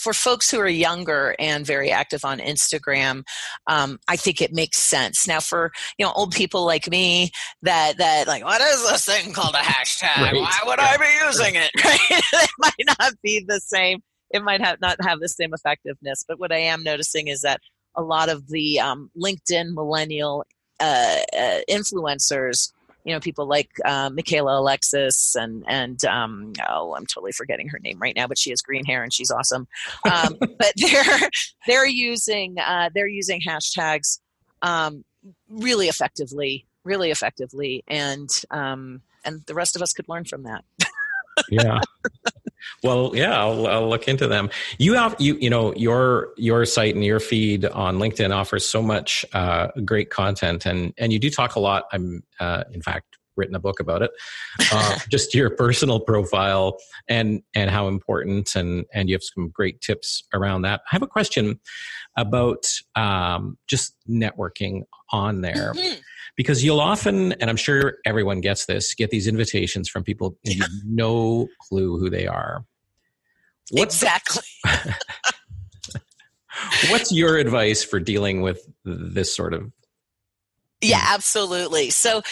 for 0.00 0.14
folks 0.14 0.50
who 0.50 0.58
are 0.58 0.68
younger 0.68 1.34
and 1.38 1.66
very 1.66 1.90
active 1.90 2.24
on 2.24 2.38
Instagram, 2.38 3.22
um, 3.66 3.98
I 4.08 4.16
think 4.16 4.40
it 4.40 4.52
makes 4.52 4.78
sense. 4.78 5.28
Now, 5.28 5.40
for 5.40 5.70
you 5.98 6.06
know 6.06 6.12
old 6.12 6.32
people 6.32 6.64
like 6.64 6.90
me, 6.90 7.30
that 7.62 7.98
that 7.98 8.26
like, 8.26 8.44
what 8.44 8.60
is 8.60 8.88
this 8.88 9.04
thing 9.04 9.32
called 9.32 9.54
a 9.54 9.58
hashtag? 9.58 10.16
Right. 10.16 10.34
Why 10.34 10.58
would 10.64 10.78
yeah. 10.78 10.88
I 10.90 10.96
be 10.96 11.26
using 11.26 11.54
it? 11.54 11.70
Right? 11.84 12.00
it 12.10 12.50
might 12.58 12.96
not 13.00 13.14
be 13.22 13.44
the 13.46 13.60
same. 13.60 14.00
It 14.30 14.42
might 14.42 14.60
have 14.60 14.80
not 14.80 14.96
have 15.02 15.18
the 15.20 15.28
same 15.28 15.52
effectiveness. 15.52 16.24
But 16.26 16.38
what 16.38 16.52
I 16.52 16.58
am 16.58 16.82
noticing 16.82 17.28
is 17.28 17.40
that 17.40 17.60
a 17.96 18.02
lot 18.02 18.28
of 18.28 18.48
the 18.48 18.78
um, 18.80 19.10
LinkedIn 19.20 19.74
millennial 19.74 20.44
uh, 20.78 21.18
uh, 21.36 21.60
influencers 21.68 22.72
you 23.04 23.14
know 23.14 23.20
people 23.20 23.46
like 23.46 23.70
uh, 23.84 24.10
Michaela 24.10 24.60
Alexis 24.60 25.34
and 25.36 25.64
and 25.68 26.04
um, 26.04 26.52
oh 26.68 26.94
I'm 26.94 27.06
totally 27.06 27.32
forgetting 27.32 27.68
her 27.68 27.78
name 27.78 27.98
right 27.98 28.14
now, 28.14 28.26
but 28.26 28.38
she 28.38 28.50
has 28.50 28.62
green 28.62 28.84
hair 28.84 29.02
and 29.02 29.12
she's 29.12 29.30
awesome. 29.30 29.66
Um, 30.10 30.36
but 30.58 30.72
they're 30.76 31.30
they're 31.66 31.86
using 31.86 32.58
uh, 32.58 32.90
they're 32.94 33.08
using 33.08 33.40
hashtags 33.40 34.18
um, 34.62 35.04
really 35.48 35.88
effectively, 35.88 36.66
really 36.84 37.10
effectively, 37.10 37.84
and 37.88 38.28
um, 38.50 39.02
and 39.24 39.42
the 39.46 39.54
rest 39.54 39.76
of 39.76 39.82
us 39.82 39.92
could 39.92 40.08
learn 40.08 40.24
from 40.24 40.44
that. 40.44 40.64
yeah. 41.50 41.80
Well, 42.82 43.12
yeah, 43.14 43.38
I'll, 43.38 43.66
I'll, 43.66 43.88
look 43.88 44.08
into 44.08 44.26
them. 44.26 44.50
You 44.78 44.94
have 44.94 45.16
you 45.18 45.36
you 45.40 45.50
know 45.50 45.74
your 45.74 46.30
your 46.36 46.64
site 46.64 46.94
and 46.94 47.04
your 47.04 47.20
feed 47.20 47.64
on 47.64 47.98
LinkedIn 47.98 48.34
offers 48.34 48.66
so 48.66 48.82
much 48.82 49.24
uh, 49.32 49.68
great 49.84 50.10
content, 50.10 50.66
and 50.66 50.92
and 50.98 51.12
you 51.12 51.18
do 51.18 51.30
talk 51.30 51.56
a 51.56 51.60
lot. 51.60 51.84
I'm 51.92 52.22
uh, 52.38 52.64
in 52.72 52.82
fact 52.82 53.18
written 53.36 53.54
a 53.54 53.60
book 53.60 53.80
about 53.80 54.02
it. 54.02 54.10
Uh, 54.72 54.98
just 55.08 55.34
your 55.34 55.50
personal 55.50 55.98
profile 56.00 56.78
and 57.08 57.42
and 57.54 57.70
how 57.70 57.88
important, 57.88 58.54
and 58.54 58.84
and 58.92 59.08
you 59.08 59.14
have 59.14 59.22
some 59.22 59.48
great 59.48 59.80
tips 59.80 60.24
around 60.34 60.62
that. 60.62 60.80
I 60.90 60.94
have 60.94 61.02
a 61.02 61.08
question 61.08 61.60
about 62.16 62.64
um, 62.96 63.58
just 63.66 63.94
networking 64.08 64.82
on 65.12 65.40
there. 65.40 65.72
Mm-hmm 65.74 66.00
because 66.36 66.64
you'll 66.64 66.80
often, 66.80 67.32
and 67.32 67.50
I'm 67.50 67.56
sure 67.56 67.98
everyone 68.04 68.40
gets 68.40 68.66
this, 68.66 68.94
get 68.94 69.10
these 69.10 69.26
invitations 69.26 69.88
from 69.88 70.04
people 70.04 70.36
and 70.44 70.54
you 70.54 70.64
no 70.84 71.48
clue 71.68 71.98
who 71.98 72.10
they 72.10 72.26
are. 72.26 72.64
What's 73.70 74.02
exactly. 74.02 74.42
The, 74.64 74.96
what's 76.90 77.12
your 77.12 77.36
advice 77.36 77.84
for 77.84 78.00
dealing 78.00 78.42
with 78.42 78.66
this 78.84 79.34
sort 79.34 79.54
of 79.54 79.70
yeah 80.80 81.02
absolutely 81.08 81.90
so 81.90 82.22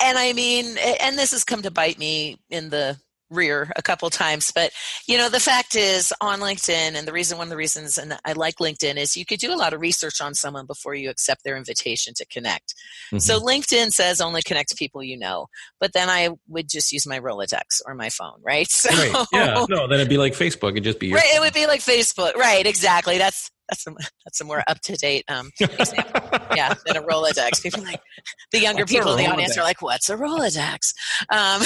and 0.00 0.18
i 0.18 0.32
mean 0.32 0.76
and 1.00 1.18
this 1.18 1.32
has 1.32 1.44
come 1.44 1.62
to 1.62 1.70
bite 1.70 1.98
me 1.98 2.38
in 2.50 2.70
the 2.70 2.96
rear 3.30 3.72
a 3.76 3.82
couple 3.82 4.08
times 4.10 4.52
but 4.54 4.70
you 5.08 5.18
know 5.18 5.28
the 5.28 5.40
fact 5.40 5.74
is 5.74 6.12
on 6.20 6.40
linkedin 6.40 6.94
and 6.94 7.08
the 7.08 7.12
reason 7.12 7.38
one 7.38 7.46
of 7.46 7.50
the 7.50 7.56
reasons 7.56 7.98
and 7.98 8.16
i 8.24 8.32
like 8.32 8.56
linkedin 8.56 8.96
is 8.96 9.16
you 9.16 9.24
could 9.24 9.40
do 9.40 9.52
a 9.52 9.56
lot 9.56 9.72
of 9.72 9.80
research 9.80 10.20
on 10.20 10.34
someone 10.34 10.66
before 10.66 10.94
you 10.94 11.10
accept 11.10 11.42
their 11.44 11.56
invitation 11.56 12.14
to 12.14 12.24
connect 12.26 12.74
mm-hmm. 13.06 13.18
so 13.18 13.40
linkedin 13.40 13.90
says 13.90 14.20
only 14.20 14.42
connect 14.42 14.76
people 14.76 15.02
you 15.02 15.18
know 15.18 15.46
but 15.80 15.92
then 15.92 16.08
i 16.08 16.28
would 16.48 16.68
just 16.68 16.92
use 16.92 17.06
my 17.06 17.18
rolodex 17.18 17.80
or 17.86 17.94
my 17.94 18.08
phone 18.08 18.40
right 18.42 18.68
so 18.70 18.90
right. 18.90 19.26
yeah 19.32 19.64
no 19.68 19.86
then 19.88 19.98
it'd 19.98 20.08
be 20.08 20.18
like 20.18 20.32
facebook 20.32 20.70
it'd 20.70 20.84
just 20.84 21.00
be 21.00 21.12
right 21.12 21.22
phone. 21.22 21.36
it 21.36 21.40
would 21.40 21.54
be 21.54 21.66
like 21.66 21.80
facebook 21.80 22.34
right 22.36 22.66
exactly 22.66 23.18
that's 23.18 23.50
that's 23.68 23.86
a, 23.86 23.94
that's 24.24 24.40
a 24.40 24.44
more 24.44 24.62
up 24.68 24.80
to 24.82 24.94
date 24.94 25.24
um, 25.28 25.50
example. 25.60 26.20
yeah, 26.54 26.74
than 26.86 26.96
a 26.96 27.02
Rolodex. 27.02 27.62
People 27.62 27.82
like 27.82 28.00
the 28.52 28.60
younger 28.60 28.82
what's 28.82 28.92
people 28.92 29.12
in 29.12 29.24
the 29.24 29.30
audience 29.30 29.56
are 29.58 29.62
like, 29.62 29.82
"What's 29.82 30.08
a 30.08 30.16
Rolodex?" 30.16 30.92
Um, 31.30 31.62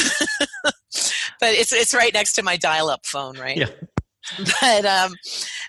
but 1.41 1.55
it's 1.55 1.73
it's 1.73 1.95
right 1.95 2.13
next 2.13 2.35
to 2.35 2.43
my 2.43 2.57
dial 2.57 2.89
up 2.89 3.07
phone, 3.07 3.39
right? 3.39 3.57
Yeah. 3.57 3.71
but 4.61 4.85
um, 4.85 5.15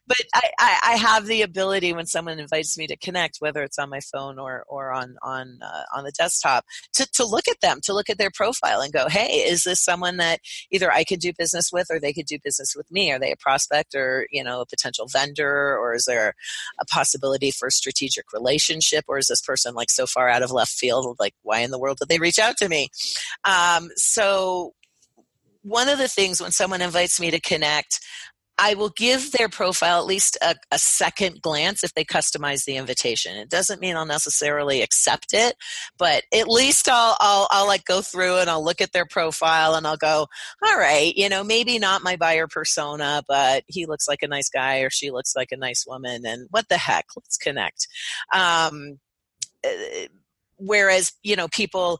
but 0.05 0.17
I, 0.33 0.49
I, 0.59 0.79
I, 0.83 0.95
have 0.97 1.25
the 1.25 1.41
ability 1.41 1.93
when 1.93 2.05
someone 2.05 2.37
invites 2.37 2.77
me 2.77 2.85
to 2.87 2.97
connect, 2.97 3.37
whether 3.39 3.63
it's 3.63 3.79
on 3.79 3.89
my 3.89 4.01
phone 4.01 4.37
or 4.37 4.65
or 4.67 4.91
on 4.91 5.15
on 5.23 5.59
uh, 5.61 5.83
on 5.95 6.03
the 6.03 6.11
desktop, 6.11 6.65
to 6.93 7.07
to 7.13 7.25
look 7.25 7.47
at 7.47 7.61
them, 7.61 7.79
to 7.83 7.93
look 7.93 8.09
at 8.09 8.17
their 8.17 8.29
profile 8.29 8.81
and 8.81 8.91
go, 8.91 9.07
hey, 9.07 9.45
is 9.47 9.63
this 9.63 9.81
someone 9.81 10.17
that 10.17 10.41
either 10.69 10.91
I 10.91 11.05
could 11.05 11.19
do 11.19 11.31
business 11.37 11.71
with 11.71 11.87
or 11.89 11.99
they 11.99 12.11
could 12.11 12.25
do 12.25 12.39
business 12.43 12.75
with 12.75 12.91
me? 12.91 13.11
Are 13.11 13.19
they 13.19 13.31
a 13.31 13.37
prospect 13.37 13.95
or 13.95 14.27
you 14.31 14.43
know 14.43 14.59
a 14.59 14.65
potential 14.65 15.07
vendor, 15.07 15.77
or 15.77 15.93
is 15.93 16.03
there 16.05 16.33
a 16.79 16.85
possibility 16.85 17.51
for 17.51 17.69
a 17.69 17.71
strategic 17.71 18.33
relationship, 18.33 19.05
or 19.07 19.17
is 19.17 19.27
this 19.27 19.41
person 19.41 19.75
like 19.75 19.89
so 19.89 20.05
far 20.05 20.27
out 20.27 20.43
of 20.43 20.51
left 20.51 20.73
field? 20.73 21.15
Like, 21.19 21.35
why 21.41 21.59
in 21.59 21.71
the 21.71 21.79
world 21.79 21.99
did 21.99 22.09
they 22.09 22.19
reach 22.19 22.39
out 22.39 22.57
to 22.57 22.67
me? 22.67 22.89
Um, 23.45 23.89
so 23.95 24.73
one 25.63 25.89
of 25.89 25.97
the 25.97 26.07
things 26.07 26.41
when 26.41 26.51
someone 26.51 26.81
invites 26.81 27.19
me 27.19 27.31
to 27.31 27.39
connect, 27.39 27.99
I 28.57 28.75
will 28.75 28.89
give 28.89 29.31
their 29.31 29.49
profile 29.49 29.99
at 29.99 30.05
least 30.05 30.37
a, 30.41 30.55
a, 30.71 30.77
second 30.77 31.41
glance 31.41 31.83
if 31.83 31.95
they 31.95 32.03
customize 32.03 32.65
the 32.65 32.75
invitation. 32.75 33.35
It 33.35 33.49
doesn't 33.49 33.81
mean 33.81 33.95
I'll 33.95 34.05
necessarily 34.05 34.83
accept 34.83 35.33
it, 35.33 35.55
but 35.97 36.25
at 36.31 36.47
least 36.47 36.87
I'll, 36.87 37.17
I'll, 37.19 37.47
I'll 37.49 37.65
like 37.65 37.85
go 37.85 38.01
through 38.01 38.37
and 38.37 38.49
I'll 38.51 38.63
look 38.63 38.79
at 38.79 38.91
their 38.91 39.07
profile 39.07 39.73
and 39.73 39.87
I'll 39.87 39.97
go, 39.97 40.27
all 40.63 40.77
right, 40.77 41.11
you 41.15 41.27
know, 41.27 41.43
maybe 41.43 41.79
not 41.79 42.03
my 42.03 42.17
buyer 42.17 42.47
persona, 42.47 43.23
but 43.27 43.63
he 43.67 43.87
looks 43.87 44.07
like 44.07 44.21
a 44.21 44.27
nice 44.27 44.49
guy 44.49 44.79
or 44.81 44.91
she 44.91 45.09
looks 45.09 45.35
like 45.35 45.51
a 45.51 45.57
nice 45.57 45.85
woman, 45.87 46.23
and 46.25 46.47
what 46.51 46.69
the 46.69 46.77
heck, 46.77 47.05
let's 47.15 47.37
connect. 47.37 47.87
Um, 48.31 48.99
eh, 49.63 50.07
whereas 50.61 51.11
you 51.23 51.35
know 51.35 51.47
people 51.47 51.99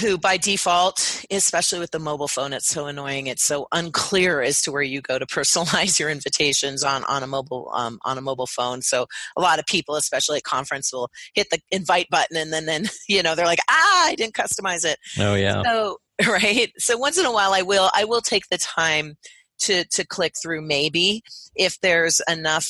who 0.00 0.18
by 0.18 0.36
default 0.36 1.24
especially 1.30 1.78
with 1.78 1.92
the 1.92 1.98
mobile 1.98 2.26
phone 2.26 2.52
it's 2.52 2.66
so 2.66 2.86
annoying 2.86 3.28
it's 3.28 3.44
so 3.44 3.68
unclear 3.72 4.42
as 4.42 4.60
to 4.60 4.72
where 4.72 4.82
you 4.82 5.00
go 5.00 5.18
to 5.18 5.26
personalize 5.34 5.98
your 5.98 6.10
invitations 6.10 6.82
on 6.82 7.04
on 7.04 7.22
a 7.22 7.26
mobile 7.26 7.70
um, 7.74 7.98
on 8.04 8.18
a 8.18 8.20
mobile 8.20 8.46
phone. 8.46 8.82
So 8.82 9.06
a 9.36 9.40
lot 9.40 9.58
of 9.58 9.66
people 9.66 9.96
especially 9.96 10.38
at 10.38 10.44
conference 10.44 10.92
will 10.92 11.10
hit 11.34 11.50
the 11.50 11.60
invite 11.70 12.08
button 12.10 12.36
and 12.36 12.52
then 12.52 12.66
then 12.66 12.86
you 13.08 13.22
know 13.22 13.34
they're 13.34 13.46
like 13.46 13.60
ah 13.70 14.06
i 14.06 14.14
didn't 14.16 14.34
customize 14.34 14.84
it. 14.84 14.98
Oh 15.18 15.34
yeah. 15.34 15.62
So 15.62 15.98
right? 16.28 16.72
So 16.78 16.96
once 16.96 17.18
in 17.18 17.26
a 17.26 17.32
while 17.32 17.52
i 17.52 17.62
will 17.62 17.90
i 17.94 18.04
will 18.04 18.20
take 18.20 18.48
the 18.48 18.58
time 18.58 19.16
to 19.60 19.84
to 19.84 20.06
click 20.06 20.34
through 20.40 20.62
maybe 20.62 21.22
if 21.54 21.80
there's 21.80 22.20
enough 22.28 22.68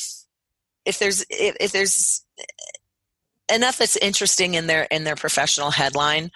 if 0.85 0.99
there's 0.99 1.25
if, 1.29 1.55
if 1.59 1.71
there's 1.71 2.23
enough 3.51 3.77
that's 3.77 3.95
interesting 3.97 4.55
in 4.55 4.67
their 4.67 4.83
in 4.83 5.03
their 5.03 5.15
professional 5.15 5.71
headline 5.71 6.31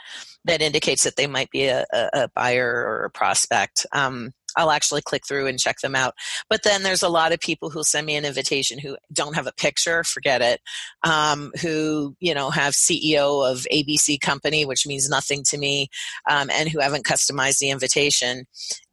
that 0.45 0.61
indicates 0.61 1.03
that 1.03 1.15
they 1.15 1.27
might 1.27 1.49
be 1.51 1.65
a, 1.65 1.85
a 1.93 2.29
buyer 2.35 2.67
or 2.67 3.05
a 3.05 3.09
prospect. 3.09 3.85
Um, 3.91 4.31
I'll 4.55 4.71
actually 4.71 5.01
click 5.01 5.25
through 5.27 5.47
and 5.47 5.59
check 5.59 5.79
them 5.79 5.95
out. 5.95 6.15
But 6.49 6.63
then 6.63 6.83
there's 6.83 7.03
a 7.03 7.09
lot 7.09 7.31
of 7.31 7.39
people 7.39 7.69
who 7.69 7.83
send 7.83 8.05
me 8.07 8.15
an 8.15 8.25
invitation 8.25 8.79
who 8.79 8.97
don't 9.11 9.35
have 9.35 9.47
a 9.47 9.53
picture, 9.53 10.03
forget 10.03 10.41
it, 10.41 10.61
um, 11.03 11.51
who, 11.61 12.15
you 12.19 12.33
know, 12.33 12.49
have 12.49 12.73
CEO 12.73 13.49
of 13.49 13.67
ABC 13.71 14.19
company, 14.19 14.65
which 14.65 14.87
means 14.87 15.09
nothing 15.09 15.43
to 15.49 15.57
me, 15.57 15.87
um, 16.29 16.49
and 16.49 16.69
who 16.69 16.79
haven't 16.79 17.05
customized 17.05 17.59
the 17.59 17.69
invitation. 17.69 18.45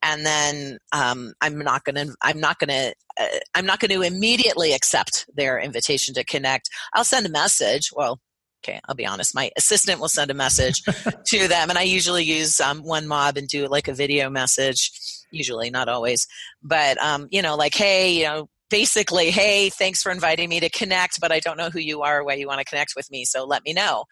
And 0.02 0.24
then 0.24 0.78
um, 0.92 1.32
I'm 1.40 1.58
not 1.58 1.84
going 1.84 1.96
to, 1.96 2.14
I'm 2.22 2.40
not 2.40 2.58
going 2.58 2.70
to, 2.70 2.94
uh, 3.18 3.38
I'm 3.54 3.66
not 3.66 3.80
going 3.80 3.90
to 3.90 4.02
immediately 4.02 4.72
accept 4.72 5.26
their 5.34 5.58
invitation 5.58 6.14
to 6.14 6.24
connect. 6.24 6.68
I'll 6.92 7.04
send 7.04 7.26
a 7.26 7.30
message. 7.30 7.90
Well, 7.94 8.20
okay, 8.66 8.80
I'll 8.88 8.94
be 8.94 9.06
honest, 9.06 9.34
my 9.34 9.50
assistant 9.56 10.00
will 10.00 10.08
send 10.08 10.30
a 10.30 10.34
message 10.34 10.82
to 11.26 11.48
them, 11.48 11.70
and 11.70 11.78
I 11.78 11.82
usually 11.82 12.24
use 12.24 12.60
um, 12.60 12.82
OneMob 12.82 13.36
and 13.36 13.48
do 13.48 13.66
like 13.68 13.88
a 13.88 13.94
video 13.94 14.30
message. 14.30 14.90
Usually, 15.30 15.70
not 15.70 15.88
always, 15.88 16.26
but 16.62 16.98
um, 16.98 17.28
you 17.30 17.42
know, 17.42 17.56
like, 17.56 17.74
hey, 17.74 18.12
you 18.12 18.24
know, 18.24 18.48
basically, 18.70 19.30
hey, 19.30 19.70
thanks 19.70 20.02
for 20.02 20.10
inviting 20.10 20.48
me 20.48 20.60
to 20.60 20.70
connect, 20.70 21.20
but 21.20 21.32
I 21.32 21.40
don't 21.40 21.56
know 21.56 21.70
who 21.70 21.80
you 21.80 22.02
are, 22.02 22.20
or 22.20 22.24
why 22.24 22.34
you 22.34 22.46
want 22.46 22.60
to 22.60 22.64
connect 22.64 22.94
with 22.96 23.10
me, 23.10 23.24
so 23.24 23.44
let 23.44 23.64
me 23.64 23.72
know. 23.72 24.04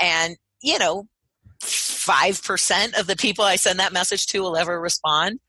And 0.00 0.36
you 0.62 0.78
know, 0.78 1.04
five 1.60 2.42
percent 2.42 2.98
of 2.98 3.06
the 3.06 3.16
people 3.16 3.44
I 3.44 3.56
send 3.56 3.78
that 3.78 3.92
message 3.92 4.26
to 4.28 4.40
will 4.40 4.56
ever 4.56 4.80
respond. 4.80 5.40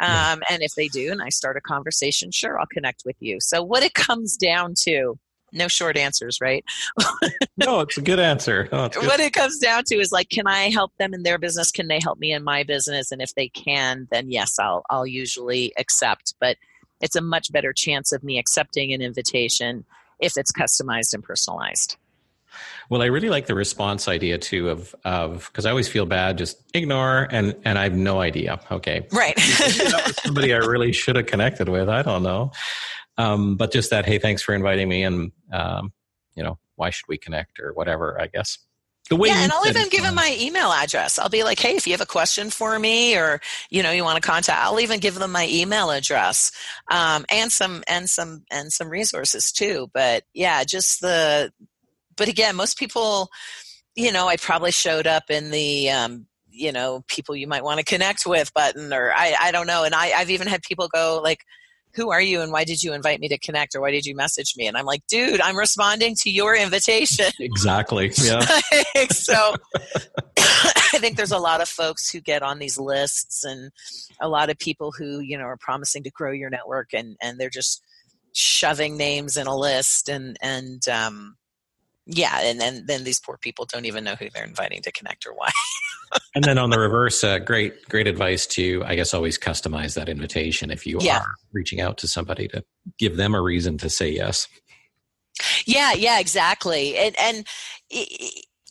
Um, 0.00 0.42
and 0.48 0.62
if 0.62 0.72
they 0.74 0.88
do, 0.88 1.12
and 1.12 1.22
I 1.22 1.28
start 1.28 1.56
a 1.56 1.60
conversation, 1.60 2.30
sure, 2.32 2.58
I'll 2.58 2.66
connect 2.72 3.02
with 3.04 3.16
you. 3.20 3.38
So, 3.40 3.62
what 3.62 3.82
it 3.82 3.94
comes 3.94 4.36
down 4.36 4.74
to 4.84 5.18
no 5.52 5.68
short 5.68 5.96
answers, 5.96 6.40
right? 6.40 6.64
no, 7.56 7.80
it's 7.80 7.98
a 7.98 8.02
good 8.02 8.18
answer. 8.18 8.68
Oh, 8.72 8.88
good. 8.88 9.04
What 9.06 9.20
it 9.20 9.32
comes 9.32 9.58
down 9.58 9.84
to 9.84 9.96
is 9.96 10.12
like, 10.12 10.30
can 10.30 10.46
I 10.46 10.70
help 10.70 10.92
them 10.98 11.14
in 11.14 11.22
their 11.22 11.38
business? 11.38 11.70
Can 11.70 11.88
they 11.88 12.00
help 12.00 12.18
me 12.18 12.32
in 12.32 12.42
my 12.42 12.62
business? 12.62 13.12
And 13.12 13.22
if 13.22 13.34
they 13.34 13.48
can, 13.48 14.08
then 14.10 14.30
yes, 14.30 14.58
I'll 14.58 14.82
I'll 14.90 15.06
usually 15.06 15.72
accept. 15.78 16.34
But 16.40 16.56
it's 17.00 17.16
a 17.16 17.20
much 17.20 17.52
better 17.52 17.72
chance 17.72 18.12
of 18.12 18.22
me 18.22 18.38
accepting 18.38 18.92
an 18.92 19.02
invitation 19.02 19.84
if 20.20 20.36
it's 20.36 20.52
customized 20.52 21.12
and 21.14 21.22
personalized. 21.22 21.96
Well, 22.88 23.02
I 23.02 23.06
really 23.06 23.28
like 23.30 23.46
the 23.46 23.54
response 23.54 24.08
idea 24.08 24.38
too 24.38 24.68
of 24.68 24.94
of 25.04 25.48
because 25.50 25.66
I 25.66 25.70
always 25.70 25.88
feel 25.88 26.06
bad, 26.06 26.38
just 26.38 26.58
ignore 26.74 27.26
and 27.30 27.56
and 27.64 27.78
I 27.78 27.84
have 27.84 27.94
no 27.94 28.20
idea. 28.20 28.60
Okay, 28.70 29.06
right. 29.12 29.38
somebody 29.38 30.52
I 30.52 30.58
really 30.58 30.92
should 30.92 31.16
have 31.16 31.26
connected 31.26 31.68
with. 31.68 31.88
I 31.88 32.02
don't 32.02 32.22
know. 32.22 32.52
Um, 33.18 33.56
but 33.56 33.72
just 33.72 33.90
that, 33.90 34.06
hey, 34.06 34.18
thanks 34.18 34.42
for 34.42 34.54
inviting 34.54 34.88
me, 34.88 35.04
and 35.04 35.32
um, 35.52 35.92
you 36.34 36.42
know, 36.42 36.58
why 36.76 36.90
should 36.90 37.08
we 37.08 37.18
connect 37.18 37.60
or 37.60 37.72
whatever? 37.72 38.20
I 38.20 38.26
guess. 38.26 38.58
The 39.10 39.16
way 39.16 39.28
yeah, 39.28 39.42
and 39.42 39.52
I'll 39.52 39.66
even 39.66 39.88
give 39.88 40.04
them 40.04 40.14
my 40.14 40.36
email 40.40 40.70
address. 40.70 41.18
I'll 41.18 41.28
be 41.28 41.42
like, 41.42 41.58
hey, 41.58 41.74
if 41.74 41.86
you 41.86 41.92
have 41.92 42.00
a 42.00 42.06
question 42.06 42.50
for 42.50 42.78
me, 42.78 43.16
or 43.16 43.40
you 43.68 43.82
know, 43.82 43.90
you 43.90 44.04
want 44.04 44.22
to 44.22 44.26
contact, 44.26 44.64
I'll 44.64 44.80
even 44.80 45.00
give 45.00 45.16
them 45.16 45.32
my 45.32 45.46
email 45.50 45.90
address, 45.90 46.52
um, 46.90 47.26
and 47.30 47.50
some 47.50 47.82
and 47.88 48.08
some 48.08 48.44
and 48.50 48.72
some 48.72 48.88
resources 48.88 49.52
too. 49.52 49.90
But 49.92 50.24
yeah, 50.32 50.64
just 50.64 51.00
the. 51.00 51.52
But 52.16 52.28
again, 52.28 52.56
most 52.56 52.78
people, 52.78 53.28
you 53.96 54.12
know, 54.12 54.28
I 54.28 54.36
probably 54.36 54.70
showed 54.70 55.06
up 55.06 55.24
in 55.30 55.50
the 55.50 55.90
um, 55.90 56.26
you 56.52 56.72
know 56.72 57.02
people 57.08 57.34
you 57.34 57.46
might 57.46 57.64
want 57.64 57.78
to 57.78 57.84
connect 57.84 58.26
with 58.26 58.52
button 58.54 58.92
or 58.92 59.12
I, 59.12 59.34
I 59.40 59.52
don't 59.52 59.66
know 59.66 59.84
and 59.84 59.94
I, 59.94 60.12
i've 60.12 60.30
even 60.30 60.46
had 60.46 60.62
people 60.62 60.88
go 60.88 61.20
like 61.22 61.44
who 61.94 62.10
are 62.10 62.20
you 62.20 62.40
and 62.40 62.52
why 62.52 62.64
did 62.64 62.82
you 62.82 62.92
invite 62.92 63.20
me 63.20 63.28
to 63.28 63.38
connect 63.38 63.74
or 63.74 63.80
why 63.80 63.90
did 63.90 64.06
you 64.06 64.14
message 64.14 64.54
me? 64.56 64.66
And 64.66 64.76
i'm 64.76 64.86
like 64.86 65.06
dude 65.06 65.40
i'm 65.40 65.56
responding 65.56 66.14
to 66.16 66.30
your 66.30 66.54
invitation. 66.54 67.26
Exactly. 67.40 68.10
Yeah. 68.22 68.44
So 69.10 69.34
i 70.38 70.98
think 70.98 71.16
there's 71.16 71.32
a 71.32 71.38
lot 71.38 71.60
of 71.60 71.68
folks 71.68 72.10
who 72.10 72.20
get 72.20 72.42
on 72.42 72.58
these 72.58 72.78
lists 72.78 73.44
and 73.44 73.70
a 74.20 74.28
lot 74.28 74.50
of 74.50 74.58
people 74.58 74.92
who 74.92 75.20
you 75.20 75.36
know 75.36 75.44
are 75.44 75.56
promising 75.56 76.02
to 76.04 76.10
grow 76.10 76.32
your 76.32 76.50
network 76.50 76.92
and 76.92 77.16
and 77.20 77.38
they're 77.38 77.50
just 77.50 77.82
shoving 78.32 78.96
names 78.96 79.36
in 79.36 79.46
a 79.46 79.56
list 79.56 80.08
and 80.08 80.36
and 80.40 80.88
um 80.88 81.36
yeah 82.06 82.40
and 82.42 82.60
then 82.60 82.84
then 82.86 83.04
these 83.04 83.20
poor 83.20 83.38
people 83.38 83.64
don't 83.64 83.84
even 83.84 84.04
know 84.04 84.14
who 84.14 84.28
they're 84.30 84.44
inviting 84.44 84.82
to 84.82 84.92
connect 84.92 85.26
or 85.26 85.34
why. 85.34 85.50
And 86.34 86.44
then 86.44 86.58
on 86.58 86.68
the 86.68 86.78
reverse 86.78 87.24
uh, 87.24 87.38
great 87.38 87.88
great 87.88 88.06
advice 88.06 88.46
to 88.48 88.82
i 88.84 88.94
guess 88.94 89.14
always 89.14 89.38
customize 89.38 89.94
that 89.94 90.10
invitation 90.10 90.70
if 90.70 90.86
you 90.86 90.98
yeah. 91.00 91.20
are 91.20 91.34
reaching 91.52 91.80
out 91.80 91.96
to 91.98 92.08
somebody 92.08 92.48
to 92.48 92.62
give 92.98 93.16
them 93.16 93.34
a 93.34 93.40
reason 93.40 93.78
to 93.78 93.88
say 93.88 94.10
yes. 94.10 94.46
Yeah 95.64 95.94
yeah 95.94 96.20
exactly 96.20 96.98
and 96.98 97.18
and 97.18 97.46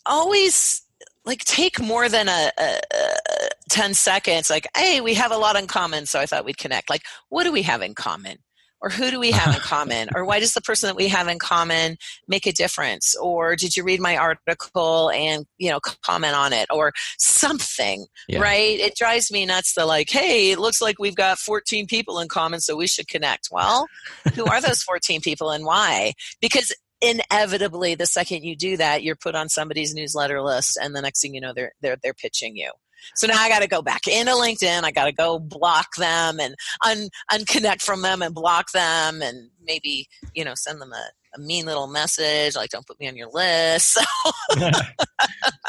always 0.05 0.83
like 1.25 1.39
take 1.39 1.79
more 1.81 2.09
than 2.09 2.27
a, 2.27 2.51
a, 2.59 2.79
a 2.93 3.49
10 3.69 3.95
seconds 3.95 4.51
like 4.51 4.67
hey 4.77 5.01
we 5.01 5.15
have 5.15 5.31
a 5.31 5.37
lot 5.37 5.55
in 5.55 5.65
common 5.65 6.05
so 6.05 6.19
i 6.19 6.27
thought 6.27 6.45
we'd 6.45 6.59
connect. 6.59 6.91
Like 6.91 7.03
what 7.29 7.43
do 7.43 7.51
we 7.51 7.63
have 7.63 7.81
in 7.81 7.95
common 7.95 8.37
or 8.81 8.89
who 8.89 9.11
do 9.11 9.19
we 9.19 9.31
have 9.31 9.55
in 9.55 9.61
common? 9.61 10.09
Or 10.15 10.25
why 10.25 10.39
does 10.39 10.53
the 10.53 10.61
person 10.61 10.87
that 10.87 10.95
we 10.95 11.07
have 11.07 11.27
in 11.27 11.39
common 11.39 11.97
make 12.27 12.45
a 12.45 12.51
difference? 12.51 13.15
Or 13.15 13.55
did 13.55 13.77
you 13.77 13.83
read 13.83 13.99
my 13.99 14.17
article 14.17 15.11
and 15.11 15.45
you 15.57 15.69
know 15.69 15.79
comment 15.79 16.35
on 16.35 16.53
it? 16.53 16.67
Or 16.71 16.91
something 17.17 18.05
yeah. 18.27 18.39
right? 18.39 18.79
It 18.79 18.95
drives 18.95 19.31
me 19.31 19.45
nuts 19.45 19.73
to 19.75 19.85
like 19.85 20.09
hey 20.09 20.51
it 20.51 20.59
looks 20.59 20.81
like 20.81 20.99
we've 20.99 21.15
got 21.15 21.37
14 21.39 21.87
people 21.87 22.19
in 22.19 22.27
common 22.27 22.59
so 22.59 22.75
we 22.75 22.87
should 22.87 23.07
connect. 23.07 23.49
Well 23.51 23.87
who 24.35 24.45
are 24.45 24.61
those 24.61 24.83
14 24.83 25.21
people 25.21 25.51
and 25.51 25.65
why? 25.65 26.13
Because 26.39 26.73
inevitably 27.01 27.95
the 27.95 28.05
second 28.05 28.43
you 28.43 28.55
do 28.55 28.77
that 28.77 29.03
you're 29.03 29.15
put 29.15 29.33
on 29.33 29.49
somebody's 29.49 29.95
newsletter 29.95 30.39
list 30.41 30.77
and 30.79 30.95
the 30.95 31.01
next 31.01 31.19
thing 31.19 31.33
you 31.33 31.41
know 31.41 31.51
they're 31.51 31.71
they're 31.81 31.97
they're 32.03 32.13
pitching 32.13 32.55
you 32.55 32.71
so 33.15 33.27
now 33.27 33.39
I 33.39 33.49
got 33.49 33.59
to 33.59 33.67
go 33.67 33.81
back 33.81 34.07
into 34.07 34.31
LinkedIn. 34.31 34.83
I 34.83 34.91
got 34.91 35.05
to 35.05 35.11
go 35.11 35.39
block 35.39 35.95
them 35.97 36.39
and 36.39 36.55
un- 36.85 37.09
unconnect 37.31 37.81
from 37.81 38.01
them 38.01 38.21
and 38.21 38.33
block 38.33 38.71
them 38.71 39.21
and 39.21 39.49
maybe, 39.63 40.07
you 40.33 40.43
know, 40.43 40.53
send 40.55 40.81
them 40.81 40.93
a, 40.93 41.09
a 41.35 41.39
mean 41.39 41.65
little 41.65 41.87
message 41.87 42.55
like 42.55 42.69
don't 42.69 42.85
put 42.85 42.99
me 42.99 43.07
on 43.07 43.15
your 43.15 43.29
list. 43.29 43.93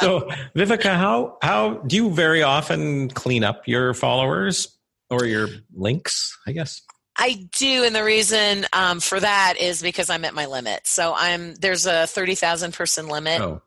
so 0.00 0.20
Viveka, 0.56 0.96
how 0.96 1.38
how 1.42 1.74
do 1.86 1.96
you 1.96 2.10
very 2.10 2.42
often 2.42 3.08
clean 3.10 3.44
up 3.44 3.68
your 3.68 3.94
followers 3.94 4.76
or 5.10 5.24
your 5.24 5.48
links, 5.74 6.36
I 6.46 6.52
guess? 6.52 6.82
I 7.16 7.46
do, 7.52 7.84
and 7.84 7.94
the 7.94 8.02
reason 8.02 8.64
um, 8.72 8.98
for 8.98 9.20
that 9.20 9.56
is 9.60 9.82
because 9.82 10.08
I'm 10.08 10.24
at 10.24 10.34
my 10.34 10.46
limit. 10.46 10.86
So 10.86 11.12
I'm 11.14 11.54
there's 11.56 11.86
a 11.86 12.06
thirty 12.06 12.34
thousand 12.34 12.72
person 12.72 13.06
limit. 13.06 13.40
Oh 13.40 13.62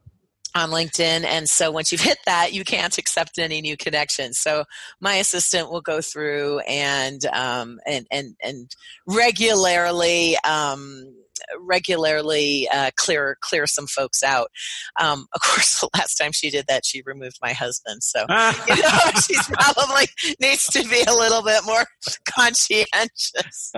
on 0.55 0.71
LinkedIn. 0.71 1.25
And 1.25 1.47
so 1.49 1.69
once 1.69 1.91
you've 1.91 2.01
hit 2.01 2.17
that, 2.25 2.53
you 2.53 2.63
can't 2.63 2.97
accept 2.97 3.37
any 3.37 3.61
new 3.61 3.75
connections. 3.77 4.39
So 4.39 4.63
my 5.01 5.15
assistant 5.15 5.69
will 5.69 5.81
go 5.81 6.01
through 6.01 6.59
and 6.59 7.23
um, 7.33 7.79
and 7.85 8.07
and 8.09 8.35
and 8.41 8.71
regularly. 9.05 10.37
Um, 10.47 11.13
regularly 11.59 12.67
uh, 12.73 12.89
clear 12.95 13.37
clear 13.41 13.67
some 13.67 13.87
folks 13.87 14.23
out. 14.23 14.47
Um, 14.99 15.27
of 15.33 15.41
course, 15.43 15.81
the 15.81 15.89
last 15.93 16.15
time 16.15 16.31
she 16.31 16.49
did 16.49 16.65
that, 16.67 16.85
she 16.85 17.03
removed 17.05 17.37
my 17.41 17.51
husband. 17.51 18.01
So 18.03 18.21
you 18.29 18.81
know, 18.81 18.99
she's 19.27 19.47
probably 19.47 20.05
needs 20.39 20.65
to 20.67 20.83
be 20.87 21.03
a 21.07 21.13
little 21.13 21.43
bit 21.43 21.63
more 21.65 21.85
conscientious. 22.29 23.73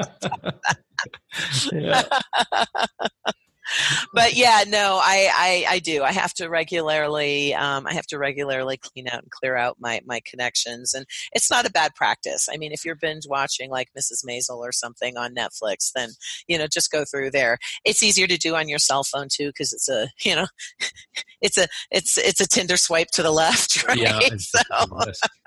but 4.13 4.36
yeah, 4.36 4.63
no, 4.67 4.99
I, 5.01 5.30
I, 5.34 5.65
I 5.75 5.80
do. 5.80 6.03
I 6.03 6.12
have 6.12 6.34
to 6.36 6.49
regularly, 6.49 7.53
um, 7.53 7.88
I 7.88 7.93
have 7.93 8.08
to 8.08 8.17
regularly 8.17 8.77
clean 8.77 9.08
out 9.08 9.23
and 9.23 9.32
clear 9.32 9.56
out 9.56 9.77
my 9.80 10.01
my 10.06 10.21
connections, 10.25 10.93
and 10.93 11.06
it's 11.34 11.49
not 11.49 11.67
a 11.67 11.71
bad 11.71 11.95
practice. 11.95 12.47
I 12.51 12.58
mean, 12.58 12.71
if 12.71 12.86
you're 12.86 12.95
binge 12.95 13.25
watching 13.27 13.69
like 13.69 13.89
Mrs. 13.97 14.25
Maisel 14.27 14.58
or 14.58 14.71
something 14.71 15.17
on 15.17 15.36
Netflix, 15.36 15.91
then 15.93 16.10
you 16.47 16.58
know 16.58 16.67
just 16.67 16.91
go 16.91 17.06
through 17.06 17.32
there. 17.32 17.58
It's 17.86 18.03
easier 18.03 18.27
to 18.27 18.38
do 18.38 18.56
on 18.56 18.69
your 18.69 18.80
cell 18.80 19.03
phone 19.03 19.27
too 19.32 19.47
because 19.47 19.73
it's 19.73 19.89
a 19.89 20.10
you 20.23 20.36
know, 20.36 20.47
it's 21.41 21.58
a 21.58 21.67
it's 21.91 22.17
it's 22.17 22.41
a 22.41 22.47
Tinder 22.47 22.77
swipe 22.77 23.10
to 23.13 23.23
the 23.23 23.32
left, 23.38 23.84
right? 23.88 23.97
Yeah, 23.97 24.19
so. 24.38 24.60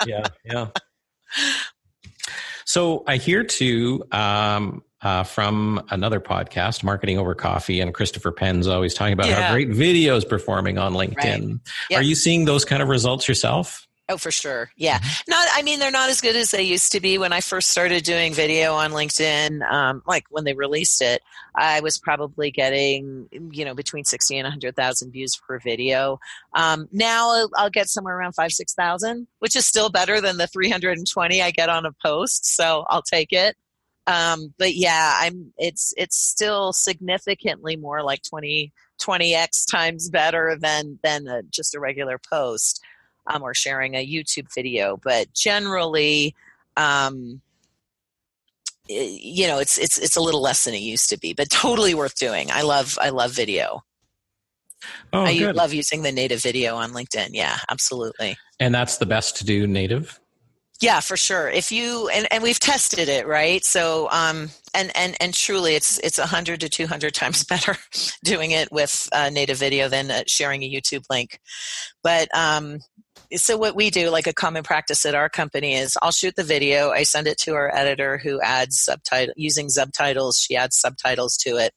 yeah, 0.07 0.23
yeah. 0.45 0.67
So 2.65 3.03
I 3.07 3.17
hear 3.17 3.43
too 3.43 4.05
um, 4.13 4.83
uh, 5.03 5.23
from 5.23 5.83
another 5.91 6.21
podcast, 6.21 6.83
Marketing 6.83 7.19
Over 7.19 7.35
Coffee, 7.35 7.81
and 7.81 7.95
Christopher 7.95 8.33
Penn's 8.33 8.67
always 8.67 8.95
talking 8.95 9.13
about 9.13 9.27
yeah. 9.27 9.43
how 9.43 9.53
great 9.53 9.71
videos 9.71 10.29
performing 10.29 10.79
on 10.79 10.93
LinkedIn. 10.93 11.51
Right. 11.51 11.61
Yep. 11.91 12.01
Are 12.01 12.03
you 12.03 12.15
seeing 12.15 12.45
those 12.45 12.65
kind 12.65 12.83
of 12.83 12.89
results 12.89 13.29
yourself? 13.29 13.87
Oh, 14.11 14.17
for 14.17 14.33
sure. 14.33 14.73
Yeah. 14.77 14.99
Mm-hmm. 14.99 15.31
Not, 15.31 15.49
I 15.55 15.63
mean, 15.63 15.79
they're 15.79 15.93
not 15.93 16.11
as 16.11 16.21
good 16.21 16.35
as 16.35 16.51
they 16.51 16.65
used 16.65 16.91
to 16.93 17.01
be. 17.01 17.17
When 17.17 17.33
I 17.33 17.41
first 17.41 17.71
started 17.71 18.03
doing 18.03 18.35
video 18.35 18.75
on 18.75 18.91
LinkedIn, 18.91 19.63
um, 19.71 20.03
like 20.05 20.25
when 20.31 20.43
they 20.43 20.53
released 20.53 21.01
it, 21.01 21.23
I 21.55 21.79
was 21.79 21.97
probably 21.97 22.51
getting, 22.51 23.29
you 23.53 23.65
know, 23.65 23.75
between 23.75 24.05
60 24.05 24.37
and 24.37 24.47
100,000 24.47 25.13
views 25.13 25.41
per 25.47 25.61
video. 25.61 26.19
Um, 26.55 26.89
now 26.91 27.31
I'll, 27.31 27.51
I'll, 27.57 27.71
get 27.71 27.89
somewhere 27.89 28.19
around 28.19 28.33
five, 28.33 28.51
6,000, 28.51 29.29
which 29.39 29.55
is 29.55 29.65
still 29.65 29.91
better 29.91 30.21
than 30.21 30.39
the 30.39 30.49
320 30.49 31.41
I 31.41 31.53
get 31.53 31.69
on 31.69 31.87
a 31.87 31.93
post. 32.05 32.57
So 32.57 32.85
I'll 32.91 33.03
take 33.03 33.33
it. 33.33 33.57
Um, 34.07 34.55
but 34.59 34.75
yeah, 34.75 35.15
I'm, 35.19 35.53
it's, 35.59 35.95
it's 35.97 36.17
still 36.17 36.73
significantly 36.73 37.77
more 37.77 38.03
like 38.03 38.23
20, 38.23 38.73
20x 39.01 39.71
times 39.71 40.11
better 40.11 40.57
than, 40.61 40.99
than 41.03 41.29
a, 41.29 41.43
just 41.45 41.75
a 41.75 41.81
regular 41.81 42.19
post 42.19 42.83
um, 43.27 43.43
or 43.43 43.55
sharing 43.55 43.95
a 43.95 44.07
YouTube 44.07 44.53
video. 44.55 44.97
But 44.97 45.33
generally, 45.35 46.35
um, 46.77 47.41
you 48.89 49.47
know, 49.47 49.59
it's 49.59 49.79
it's 49.79 49.99
it's 49.99 50.17
a 50.17 50.21
little 50.21 50.43
less 50.43 50.65
than 50.65 50.75
it 50.75 50.81
used 50.81 51.11
to 51.11 51.19
be, 51.19 51.33
but 51.33 51.51
totally 51.51 51.95
worth 51.95 52.17
doing. 52.17 52.51
I 52.51 52.63
love 52.63 52.99
I 53.01 53.11
love 53.11 53.33
video. 53.33 53.85
Oh, 55.13 55.25
I 55.25 55.39
good. 55.39 55.57
love 55.57 55.75
using 55.75 56.03
the 56.03 56.13
native 56.13 56.43
video 56.43 56.77
on 56.77 56.93
LinkedIn. 56.93 57.31
Yeah, 57.33 57.59
absolutely. 57.69 58.37
And 58.59 58.75
that's 58.75 58.97
the 58.97 59.07
best 59.07 59.37
to 59.37 59.45
do 59.45 59.67
native. 59.67 60.20
Yeah, 60.81 61.01
for 61.01 61.17
sure. 61.17 61.49
If 61.51 61.71
you 61.71 62.09
and, 62.09 62.27
and 62.31 62.43
we've 62.43 62.59
tested 62.59 63.09
it, 63.09 63.27
right? 63.27 63.63
So 63.65 64.09
um 64.11 64.49
and 64.75 64.91
and 64.97 65.15
and 65.21 65.35
truly 65.35 65.75
it's 65.75 65.99
it's 65.99 66.19
100 66.19 66.61
to 66.61 66.69
200 66.69 67.15
times 67.15 67.45
better 67.45 67.77
doing 68.25 68.53
it 68.53 68.73
with 68.73 69.09
uh, 69.13 69.31
native 69.31 69.59
video 69.59 69.89
than 69.89 70.11
uh, 70.11 70.23
sharing 70.27 70.63
a 70.63 70.71
YouTube 70.71 71.05
link. 71.11 71.39
But 72.03 72.29
um 72.35 72.79
so 73.37 73.57
what 73.57 73.77
we 73.77 73.91
do 73.91 74.11
like 74.11 74.27
a 74.27 74.33
common 74.33 74.63
practice 74.63 75.07
at 75.07 75.15
our 75.15 75.29
company 75.29 75.75
is 75.75 75.97
i'll 76.03 76.11
shoot 76.11 76.35
the 76.35 76.43
video 76.43 76.91
i 76.91 77.05
send 77.05 77.29
it 77.29 77.39
to 77.39 77.53
our 77.55 77.73
editor 77.77 78.19
who 78.19 78.41
adds 78.41 78.81
subtitle 78.81 79.33
using 79.37 79.69
subtitles 79.69 80.37
she 80.37 80.57
adds 80.57 80.77
subtitles 80.77 81.37
to 81.37 81.51
it 81.57 81.73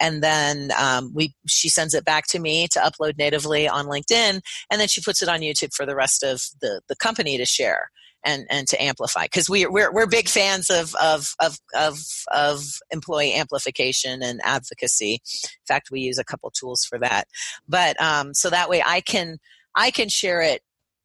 and 0.00 0.22
then 0.22 0.70
um, 0.78 1.10
we 1.14 1.34
she 1.46 1.70
sends 1.70 1.94
it 1.94 2.04
back 2.04 2.26
to 2.26 2.38
me 2.38 2.68
to 2.68 2.78
upload 2.78 3.16
natively 3.16 3.66
on 3.66 3.86
linkedin 3.86 4.40
and 4.70 4.80
then 4.80 4.88
she 4.88 5.00
puts 5.00 5.22
it 5.22 5.28
on 5.28 5.40
youtube 5.40 5.72
for 5.72 5.86
the 5.86 5.96
rest 5.96 6.22
of 6.22 6.42
the, 6.60 6.82
the 6.88 6.96
company 6.96 7.38
to 7.38 7.46
share 7.46 7.90
and, 8.24 8.46
and 8.50 8.66
to 8.68 8.82
amplify 8.82 9.24
because 9.24 9.48
we, 9.48 9.66
we're, 9.66 9.92
we're 9.92 10.06
big 10.06 10.28
fans 10.28 10.70
of, 10.70 10.94
of, 10.96 11.34
of, 11.40 11.58
of, 11.76 11.98
of 12.32 12.78
employee 12.90 13.34
amplification 13.34 14.22
and 14.22 14.40
advocacy. 14.44 15.14
In 15.14 15.66
fact 15.66 15.90
we 15.90 16.00
use 16.00 16.18
a 16.18 16.24
couple 16.24 16.50
tools 16.50 16.84
for 16.84 16.98
that. 16.98 17.28
But 17.68 18.00
um, 18.00 18.34
so 18.34 18.50
that 18.50 18.68
way 18.68 18.82
i 18.84 19.00
can 19.00 19.38
I 19.74 19.90
can 19.90 20.08
share 20.08 20.42
it 20.42 20.62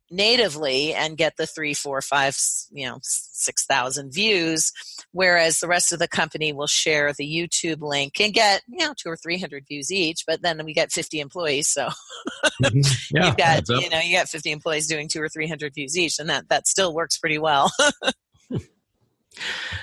natively 0.10 0.94
and 0.94 1.18
get 1.18 1.38
the 1.38 1.48
three, 1.48 1.74
four, 1.74 2.02
five, 2.02 2.38
you 2.72 2.88
know, 2.88 3.00
six 3.04 3.66
thousand 3.66 4.14
views, 4.14 4.72
whereas 5.12 5.60
the 5.60 5.68
rest 5.68 5.92
of 5.94 6.00
the 6.00 6.08
company 6.08 6.54
will 6.54 6.68
share 6.68 7.14
the 7.14 7.26
YouTube 7.26 7.82
link 7.82 8.20
and 8.20 8.34
get 8.34 8.62
you 8.68 8.86
know 8.86 8.94
two 8.98 9.10
or 9.10 9.18
three 9.18 9.40
hundred 9.40 9.66
views 9.68 9.92
each. 9.92 10.24
But 10.26 10.42
then 10.42 10.64
we 10.66 10.74
get 10.74 10.92
fifty 10.92 11.20
employees, 11.20 11.68
so 11.68 11.90
mm-hmm. 12.64 13.16
yeah, 13.16 13.28
you've 13.28 13.38
got 13.38 13.70
you 13.70 13.90
know 13.90 14.00
you 14.00 14.18
got 14.18 14.30
fifty 14.30 14.52
employees 14.52 14.88
doing 14.88 15.08
two 15.08 15.22
or 15.22 15.30
three 15.30 15.48
hundred 15.48 15.74
views 15.74 15.98
each, 15.98 16.20
and 16.20 16.30
that 16.30 16.50
that 16.50 16.68
still 16.68 16.94
works 16.94 17.18
pretty 17.18 17.38
well. 17.38 17.72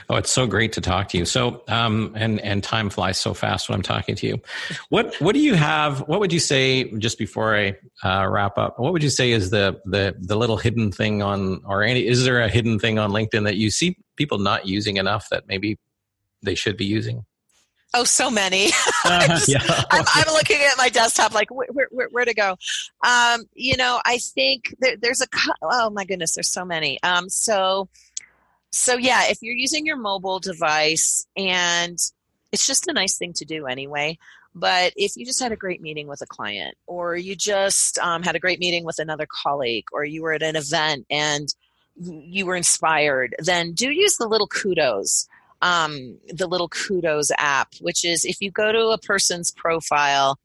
Oh, 0.09 0.17
it's 0.17 0.31
so 0.31 0.47
great 0.47 0.73
to 0.75 0.81
talk 0.81 1.09
to 1.11 1.19
you. 1.19 1.25
So, 1.25 1.62
um, 1.69 2.12
and 2.14 2.40
and 2.40 2.62
time 2.62 2.90
flies 2.90 3.19
so 3.19 3.35
fast 3.35 3.69
when 3.69 3.77
I'm 3.77 3.83
talking 3.83 4.14
to 4.17 4.27
you. 4.27 4.40
What 4.88 5.14
what 5.21 5.35
do 5.35 5.40
you 5.40 5.55
have? 5.55 6.01
What 6.09 6.21
would 6.21 6.33
you 6.33 6.40
say 6.40 6.90
just 6.99 7.19
before 7.19 7.57
I 7.57 7.77
uh, 8.03 8.29
wrap 8.29 8.59
up? 8.59 8.79
What 8.79 8.93
would 8.93 9.03
you 9.03 9.11
say 9.11 9.33
is 9.33 9.51
the 9.51 9.81
the 9.85 10.14
the 10.19 10.37
little 10.37 10.57
hidden 10.57 10.93
thing 10.93 11.23
on, 11.23 11.62
or 11.64 11.83
any? 11.83 12.07
Is 12.07 12.25
there 12.25 12.40
a 12.40 12.49
hidden 12.49 12.79
thing 12.79 12.99
on 12.99 13.11
LinkedIn 13.11 13.45
that 13.45 13.57
you 13.57 13.71
see 13.71 13.97
people 14.17 14.38
not 14.38 14.67
using 14.67 14.97
enough 14.97 15.29
that 15.31 15.45
maybe 15.49 15.79
they 16.43 16.55
should 16.55 16.77
be 16.77 16.85
using? 16.85 17.25
Oh, 17.95 18.05
so 18.05 18.29
many. 18.31 18.71
I'm, 19.05 19.31
just, 19.31 19.49
yeah. 19.49 19.61
I'm, 19.90 20.05
I'm, 20.14 20.35
looking 20.35 20.61
at 20.61 20.77
my 20.77 20.88
desktop 20.88 21.33
like 21.33 21.49
where, 21.51 21.69
where, 21.90 22.09
where 22.11 22.25
to 22.25 22.35
go. 22.35 22.57
Um, 23.07 23.45
you 23.55 23.77
know, 23.77 24.01
I 24.05 24.19
think 24.19 24.75
there, 24.81 24.97
there's 24.97 25.21
a 25.21 25.27
oh 25.62 25.90
my 25.90 26.05
goodness, 26.05 26.35
there's 26.35 26.51
so 26.51 26.64
many. 26.64 27.01
Um, 27.03 27.29
so 27.29 27.88
so 28.75 28.97
yeah, 28.97 29.25
if 29.29 29.39
you're 29.41 29.55
using 29.55 29.87
your 29.87 29.97
mobile 29.97 30.41
device 30.41 31.27
and 31.37 31.97
it's 32.51 32.67
just 32.67 32.89
a 32.89 32.93
nice 32.93 33.17
thing 33.17 33.33
to 33.35 33.45
do 33.45 33.67
anyway. 33.67 34.19
But 34.55 34.93
if 34.97 35.17
you 35.17 35.25
just 35.27 35.43
had 35.43 35.53
a 35.53 35.57
great 35.57 35.81
meeting 35.81 36.07
with 36.07 36.21
a 36.23 36.27
client, 36.27 36.77
or 36.87 37.17
you 37.17 37.35
just 37.35 37.99
um, 37.99 38.23
had 38.23 38.37
a 38.37 38.39
great 38.39 38.61
meeting 38.61 38.85
with 38.85 38.99
another 38.99 39.27
colleague, 39.29 39.87
or 39.93 40.05
you 40.05 40.23
were 40.23 40.33
at 40.33 40.43
an 40.43 40.55
event 40.55 41.07
and 41.11 41.49
you 41.97 42.47
were 42.47 42.55
inspired, 42.57 43.35
then 43.39 43.73
do 43.73 43.91
use 43.91 44.17
the 44.17 44.29
little 44.29 44.47
kudos, 44.47 45.29
um, 45.63 46.17
the 46.33 46.47
little 46.47 46.69
kudos 46.69 47.31
app, 47.39 47.75
which 47.81 48.05
is 48.05 48.25
if 48.25 48.41
you 48.41 48.51
go 48.51 48.71
to 48.71 48.89
a 48.89 48.99
person's 48.99 49.51
profile 49.51 50.39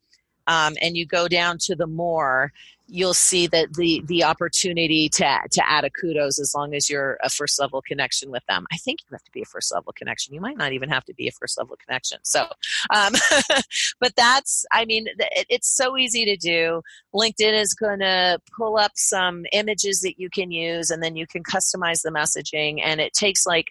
um, 0.48 0.76
and 0.82 0.98
you 0.98 1.06
go 1.06 1.28
down 1.28 1.58
to 1.60 1.76
the 1.76 1.88
more, 1.88 2.52
you'll 2.90 3.14
see 3.14 3.48
that 3.48 3.74
the 3.74 4.02
the 4.06 4.24
opportunity 4.24 5.10
to 5.10 5.40
to 5.52 5.70
add 5.70 5.84
a 5.84 5.90
kudos 5.90 6.40
as 6.40 6.54
long 6.56 6.74
as 6.74 6.90
you're 6.90 7.18
a 7.24 7.30
first 7.30 7.60
level 7.60 7.82
connection 7.82 8.32
with 8.32 8.44
them. 8.48 8.66
I 8.72 8.78
think 8.78 9.02
you 9.02 9.08
have 9.14 9.24
to 9.24 9.32
be 9.32 9.42
a 9.42 9.46
first 9.46 9.74
level 9.74 9.94
connection. 9.96 10.34
You 10.34 10.42
might 10.42 10.58
not 10.58 10.74
even 10.74 10.90
have 10.90 11.06
to 11.06 11.14
be 11.14 11.28
a 11.28 11.32
first 11.32 11.58
level 11.58 11.78
connection. 11.86 12.20
So, 12.24 12.48
um, 12.94 13.14
but 14.00 14.16
that's 14.16 14.66
I 14.72 14.86
mean 14.86 15.08
it, 15.08 15.46
it's 15.50 15.76
so 15.76 15.98
easy 15.98 16.26
to 16.26 16.38
do. 16.38 16.82
LinkedIn 17.14 17.54
is 17.54 17.74
going 17.74 18.00
to 18.00 18.40
pull 18.58 18.78
up 18.78 18.92
some 18.96 19.46
images 19.52 20.02
that 20.02 20.20
you 20.20 20.30
can 20.30 20.52
use, 20.52 20.90
and 20.90 21.04
then 21.04 21.16
you 21.16 21.28
can 21.28 21.44
customize 21.44 22.02
the 22.02 22.12
messaging, 22.12 22.80
and 22.84 23.00
it 23.00 23.14
takes 23.14 23.46
like 23.46 23.68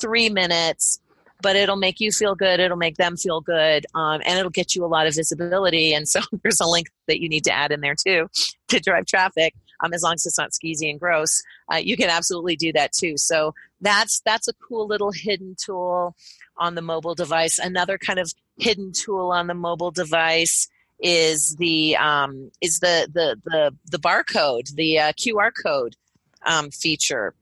three 0.00 0.30
minutes 0.30 1.00
but 1.42 1.56
it'll 1.56 1.76
make 1.76 2.00
you 2.00 2.12
feel 2.12 2.34
good. 2.34 2.60
It'll 2.60 2.76
make 2.76 2.96
them 2.96 3.16
feel 3.16 3.40
good. 3.40 3.84
Um, 3.94 4.22
and 4.24 4.38
it'll 4.38 4.50
get 4.50 4.74
you 4.74 4.84
a 4.84 4.86
lot 4.86 5.06
of 5.06 5.14
visibility. 5.14 5.92
And 5.92 6.08
so 6.08 6.20
there's 6.42 6.60
a 6.60 6.66
link 6.66 6.88
that 7.08 7.20
you 7.20 7.28
need 7.28 7.44
to 7.44 7.52
add 7.52 7.72
in 7.72 7.80
there 7.80 7.96
too 7.96 8.30
to 8.68 8.80
drive 8.80 9.06
traffic. 9.06 9.54
Um, 9.84 9.92
as 9.92 10.02
long 10.02 10.14
as 10.14 10.24
it's 10.24 10.38
not 10.38 10.52
skeezy 10.52 10.88
and 10.88 11.00
gross, 11.00 11.42
uh, 11.72 11.76
you 11.76 11.96
can 11.96 12.08
absolutely 12.08 12.54
do 12.54 12.72
that 12.72 12.92
too. 12.92 13.16
So 13.16 13.52
that's 13.80 14.20
that's 14.24 14.46
a 14.46 14.52
cool 14.54 14.86
little 14.86 15.10
hidden 15.10 15.56
tool 15.60 16.14
on 16.56 16.76
the 16.76 16.82
mobile 16.82 17.16
device. 17.16 17.58
Another 17.58 17.98
kind 17.98 18.20
of 18.20 18.32
hidden 18.58 18.92
tool 18.92 19.32
on 19.32 19.48
the 19.48 19.54
mobile 19.54 19.90
device 19.90 20.68
is 21.00 21.56
the 21.56 21.96
um, 21.96 22.52
is 22.60 22.78
the 22.78 23.08
the 23.12 23.40
the 23.44 23.74
the 23.90 23.98
barcode, 23.98 24.72
the 24.76 25.00
uh, 25.00 25.12
QR 25.14 25.50
code 25.64 25.96
um, 26.46 26.70
feature 26.70 27.34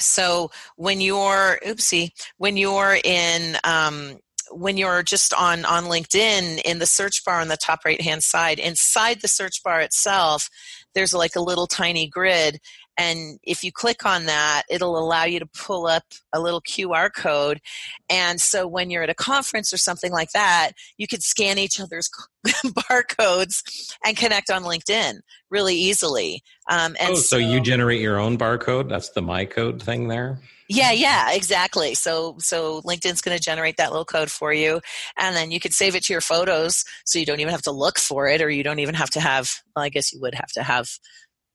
so 0.00 0.50
when 0.76 1.00
you're 1.00 1.58
oopsie 1.64 2.10
when 2.38 2.56
you're 2.56 2.98
in 3.04 3.56
um, 3.64 4.18
when 4.50 4.76
you're 4.76 5.02
just 5.02 5.32
on 5.34 5.64
on 5.64 5.84
linkedin 5.84 6.60
in 6.64 6.78
the 6.78 6.86
search 6.86 7.24
bar 7.24 7.40
on 7.40 7.48
the 7.48 7.56
top 7.56 7.80
right 7.84 8.00
hand 8.00 8.22
side 8.22 8.58
inside 8.58 9.20
the 9.20 9.28
search 9.28 9.62
bar 9.62 9.80
itself 9.80 10.48
there's 10.94 11.14
like 11.14 11.36
a 11.36 11.42
little 11.42 11.66
tiny 11.66 12.06
grid 12.06 12.60
and 12.96 13.38
if 13.42 13.64
you 13.64 13.72
click 13.72 14.06
on 14.06 14.26
that, 14.26 14.62
it'll 14.68 14.98
allow 14.98 15.24
you 15.24 15.40
to 15.40 15.46
pull 15.46 15.86
up 15.86 16.04
a 16.32 16.40
little 16.40 16.60
QR 16.60 17.12
code. 17.12 17.60
And 18.08 18.40
so 18.40 18.66
when 18.66 18.90
you're 18.90 19.02
at 19.02 19.10
a 19.10 19.14
conference 19.14 19.72
or 19.72 19.76
something 19.76 20.12
like 20.12 20.30
that, 20.32 20.72
you 20.96 21.06
could 21.06 21.22
scan 21.22 21.58
each 21.58 21.80
other's 21.80 22.08
barcodes 22.46 23.94
and 24.04 24.16
connect 24.16 24.50
on 24.50 24.62
LinkedIn 24.62 25.20
really 25.50 25.74
easily. 25.74 26.42
Um, 26.70 26.96
and 27.00 27.12
oh, 27.12 27.14
so, 27.14 27.20
so 27.20 27.36
you 27.36 27.60
generate 27.60 28.00
your 28.00 28.18
own 28.18 28.38
barcode? 28.38 28.88
That's 28.88 29.10
the 29.10 29.22
my 29.22 29.44
code 29.44 29.82
thing 29.82 30.08
there? 30.08 30.38
Yeah, 30.68 30.92
yeah, 30.92 31.32
exactly. 31.32 31.94
So 31.94 32.36
so 32.38 32.80
LinkedIn's 32.82 33.20
going 33.20 33.36
to 33.36 33.42
generate 33.42 33.76
that 33.76 33.90
little 33.90 34.06
code 34.06 34.30
for 34.30 34.52
you 34.52 34.80
and 35.18 35.36
then 35.36 35.50
you 35.50 35.60
can 35.60 35.72
save 35.72 35.94
it 35.94 36.04
to 36.04 36.12
your 36.12 36.22
photos 36.22 36.84
so 37.04 37.18
you 37.18 37.26
don't 37.26 37.40
even 37.40 37.52
have 37.52 37.62
to 37.62 37.70
look 37.70 37.98
for 37.98 38.28
it 38.28 38.40
or 38.40 38.48
you 38.48 38.62
don't 38.62 38.78
even 38.78 38.94
have 38.94 39.10
to 39.10 39.20
have 39.20 39.50
well, 39.76 39.84
I 39.84 39.90
guess 39.90 40.12
you 40.12 40.20
would 40.22 40.34
have 40.34 40.52
to 40.52 40.62
have 40.62 40.88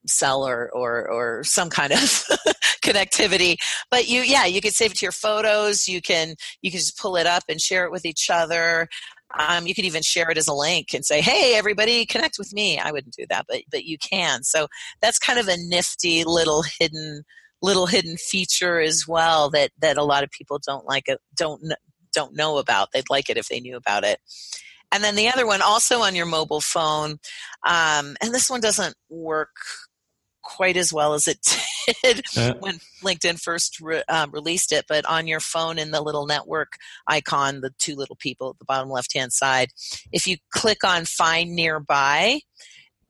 cell 0.07 0.47
or 0.47 0.69
or, 0.73 1.09
or 1.09 1.43
some 1.43 1.69
kind 1.69 1.93
of 1.93 1.99
connectivity. 2.83 3.57
But 3.91 4.07
you 4.07 4.21
yeah 4.21 4.45
you 4.45 4.61
can 4.61 4.71
save 4.71 4.91
it 4.91 4.97
to 4.97 5.05
your 5.05 5.11
photos. 5.11 5.87
You 5.87 6.01
can 6.01 6.35
you 6.61 6.71
can 6.71 6.79
just 6.79 6.97
pull 6.97 7.15
it 7.15 7.27
up 7.27 7.43
and 7.49 7.59
share 7.59 7.85
it 7.85 7.91
with 7.91 8.05
each 8.05 8.29
other. 8.29 8.87
Um, 9.37 9.67
you 9.67 9.75
could 9.75 9.85
even 9.85 10.01
share 10.01 10.31
it 10.31 10.39
as 10.39 10.47
a 10.47 10.53
link 10.53 10.93
and 10.93 11.05
say 11.05 11.21
hey 11.21 11.55
everybody 11.55 12.05
connect 12.05 12.37
with 12.37 12.53
me. 12.53 12.79
I 12.79 12.91
wouldn't 12.91 13.15
do 13.15 13.25
that 13.29 13.45
but 13.47 13.61
but 13.71 13.85
you 13.85 13.97
can. 13.97 14.43
So 14.43 14.67
that's 15.01 15.19
kind 15.19 15.39
of 15.39 15.47
a 15.47 15.57
nifty 15.57 16.23
little 16.23 16.63
hidden 16.79 17.23
little 17.61 17.87
hidden 17.87 18.15
feature 18.17 18.79
as 18.79 19.05
well 19.07 19.49
that 19.49 19.71
that 19.79 19.97
a 19.97 20.03
lot 20.03 20.23
of 20.23 20.31
people 20.31 20.59
don't 20.65 20.85
like 20.85 21.07
it 21.07 21.19
don't 21.35 21.61
don't 22.13 22.35
know 22.35 22.57
about. 22.57 22.91
They'd 22.91 23.09
like 23.09 23.29
it 23.29 23.37
if 23.37 23.49
they 23.49 23.59
knew 23.59 23.75
about 23.75 24.03
it. 24.03 24.19
And 24.91 25.03
then 25.03 25.15
the 25.15 25.29
other 25.29 25.45
one 25.45 25.61
also 25.61 25.99
on 25.99 26.15
your 26.15 26.25
mobile 26.25 26.61
phone 26.61 27.19
um, 27.67 28.15
and 28.21 28.33
this 28.33 28.49
one 28.49 28.61
doesn't 28.61 28.95
work 29.09 29.49
quite 30.49 30.77
as 30.77 30.91
well 30.91 31.13
as 31.13 31.27
it 31.27 31.39
did 32.03 32.21
uh, 32.35 32.55
when 32.59 32.79
LinkedIn 33.03 33.39
first 33.39 33.79
re- 33.79 34.03
um, 34.09 34.31
released 34.31 34.71
it. 34.71 34.85
But 34.87 35.05
on 35.05 35.27
your 35.27 35.39
phone, 35.39 35.77
in 35.77 35.91
the 35.91 36.01
little 36.01 36.25
network 36.25 36.73
icon, 37.07 37.61
the 37.61 37.71
two 37.77 37.95
little 37.95 38.15
people 38.15 38.49
at 38.49 38.59
the 38.59 38.65
bottom 38.65 38.89
left 38.89 39.13
hand 39.13 39.31
side, 39.31 39.69
if 40.11 40.27
you 40.27 40.37
click 40.51 40.83
on 40.83 41.05
Find 41.05 41.55
Nearby, 41.55 42.41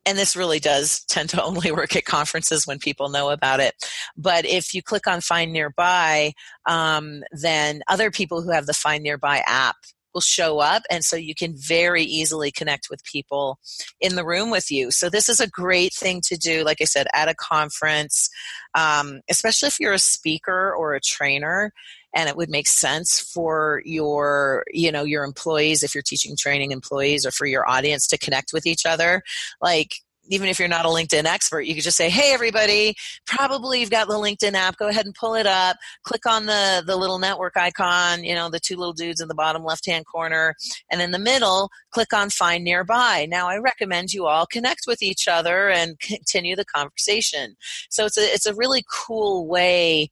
and 0.06 0.18
this 0.18 0.36
really 0.36 0.60
does 0.60 1.04
tend 1.10 1.30
to 1.30 1.44
only 1.44 1.72
work 1.72 1.96
at 1.96 2.06
conferences 2.06 2.68
when 2.68 2.78
people 2.78 3.10
know 3.10 3.30
about 3.30 3.60
it. 3.60 3.74
But 4.18 4.46
if 4.46 4.74
you 4.74 4.84
click 4.84 5.08
on 5.08 5.22
Find 5.22 5.54
Nearby, 5.54 6.34
um, 6.68 7.24
then 7.32 7.82
other 7.88 8.12
people 8.12 8.42
who 8.42 8.52
have 8.52 8.66
the 8.66 8.74
Find 8.74 9.04
Nearby 9.04 9.44
app 9.46 9.78
will 10.14 10.22
show 10.22 10.60
up 10.60 10.84
and 10.90 11.04
so 11.04 11.16
you 11.16 11.36
can 11.36 11.56
very 11.56 12.04
easily 12.04 12.52
connect 12.52 12.88
with 12.90 13.04
people 13.04 13.60
in 14.00 14.16
the 14.16 14.26
room 14.26 14.50
with 14.50 14.72
you. 14.72 14.92
So 14.92 15.10
this 15.10 15.30
is 15.30 15.40
a 15.40 15.48
great 15.48 15.94
thing 15.94 16.22
to 16.26 16.38
do 16.38 16.64
like 16.64 16.78
i 16.82 16.86
said 16.86 17.08
at 17.14 17.30
a 17.30 17.36
conference 17.36 18.30
um, 18.76 19.22
especially 19.30 19.68
if 19.68 19.80
you're 19.80 19.94
a 19.94 20.00
speaker 20.00 20.74
or 20.74 20.94
a 20.94 21.02
trainer 21.02 21.74
and 22.14 22.28
it 22.30 22.36
would 22.36 22.50
make 22.50 22.68
sense 22.68 23.20
for 23.20 23.82
your 23.86 24.64
you 24.72 24.92
know 24.92 25.04
your 25.04 25.24
employees 25.24 25.84
if 25.84 25.94
you're 25.94 26.02
teaching 26.02 26.36
training 26.38 26.72
employees 26.72 27.26
or 27.26 27.32
for 27.32 27.46
your 27.46 27.70
audience 27.70 28.08
to 28.08 28.18
connect 28.18 28.52
with 28.54 28.66
each 28.66 28.86
other. 28.86 29.22
Like 29.62 29.96
even 30.30 30.48
if 30.48 30.60
you're 30.60 30.68
not 30.68 30.86
a 30.86 30.90
LinkedIn 30.90 31.26
expert, 31.26 31.62
you 31.62 31.76
could 31.76 31.84
just 31.84 31.98
say, 31.98 32.10
"Hey, 32.10 32.34
everybody! 32.34 32.96
Probably 33.26 33.82
you've 33.82 33.90
got 33.90 34.08
the 34.08 34.14
LinkedIn 34.14 34.54
app. 34.54 34.78
Go 34.78 34.88
ahead 34.88 35.06
and 35.06 35.16
pull 35.16 35.36
it 35.36 35.46
up. 35.46 35.78
Click 36.04 36.26
on 36.26 36.46
the 36.46 36.84
the 36.86 36.96
little 36.96 37.20
network 37.20 37.58
icon. 37.58 38.24
You 38.24 38.36
know, 38.36 38.50
the 38.50 38.60
two 38.60 38.78
little 38.78 38.94
dudes 38.94 39.20
in 39.20 39.28
the 39.28 39.36
bottom 39.36 39.64
left 39.64 39.86
hand 39.86 40.06
corner, 40.06 40.56
and 40.90 41.02
in 41.02 41.12
the 41.12 41.20
middle, 41.20 41.70
click 41.92 42.14
on 42.14 42.30
Find 42.30 42.64
Nearby. 42.64 43.28
Now, 43.30 43.50
I 43.50 43.58
recommend 43.58 44.14
you 44.14 44.28
all 44.28 44.46
connect 44.46 44.82
with 44.88 45.02
each 45.02 45.28
other 45.28 45.70
and 45.70 46.00
continue 46.00 46.56
the 46.56 46.66
conversation. 46.66 47.56
So 47.90 48.06
it's 48.06 48.18
a 48.18 48.34
it's 48.34 48.46
a 48.46 48.56
really 48.56 48.84
cool 48.90 49.48
way 49.48 50.10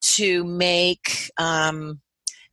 to 0.00 0.44
make 0.44 1.30
um, 1.38 2.00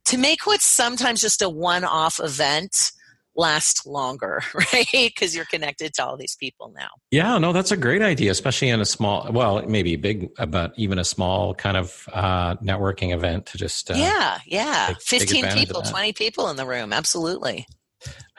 to 0.05 0.17
make 0.17 0.45
what's 0.45 0.65
sometimes 0.65 1.21
just 1.21 1.41
a 1.41 1.49
one 1.49 1.83
off 1.83 2.19
event 2.21 2.91
last 3.35 3.85
longer, 3.85 4.41
right? 4.53 4.87
Because 4.91 5.35
you're 5.35 5.45
connected 5.45 5.93
to 5.95 6.05
all 6.05 6.17
these 6.17 6.35
people 6.35 6.73
now. 6.75 6.89
Yeah, 7.11 7.37
no, 7.37 7.53
that's 7.53 7.71
a 7.71 7.77
great 7.77 8.01
idea, 8.01 8.31
especially 8.31 8.69
in 8.69 8.81
a 8.81 8.85
small, 8.85 9.29
well, 9.31 9.61
maybe 9.67 9.95
big, 9.95 10.29
but 10.47 10.73
even 10.77 10.99
a 10.99 11.05
small 11.05 11.53
kind 11.53 11.77
of 11.77 12.07
uh, 12.13 12.55
networking 12.55 13.13
event 13.13 13.45
to 13.47 13.57
just. 13.57 13.91
Uh, 13.91 13.95
yeah, 13.95 14.39
yeah. 14.45 14.87
Take, 14.87 15.01
15 15.01 15.43
take 15.43 15.53
people, 15.53 15.81
20 15.81 16.13
people 16.13 16.49
in 16.49 16.57
the 16.57 16.65
room. 16.65 16.93
Absolutely. 16.93 17.67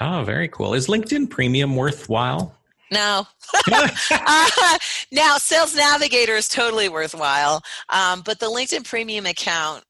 Oh, 0.00 0.22
very 0.24 0.48
cool. 0.48 0.74
Is 0.74 0.86
LinkedIn 0.86 1.30
Premium 1.30 1.76
worthwhile? 1.76 2.54
No. 2.92 3.26
uh, 4.10 4.78
now, 5.10 5.36
Sales 5.38 5.74
Navigator 5.74 6.34
is 6.34 6.48
totally 6.48 6.88
worthwhile, 6.88 7.62
um, 7.88 8.22
but 8.24 8.38
the 8.38 8.46
LinkedIn 8.46 8.84
Premium 8.84 9.26
account 9.26 9.84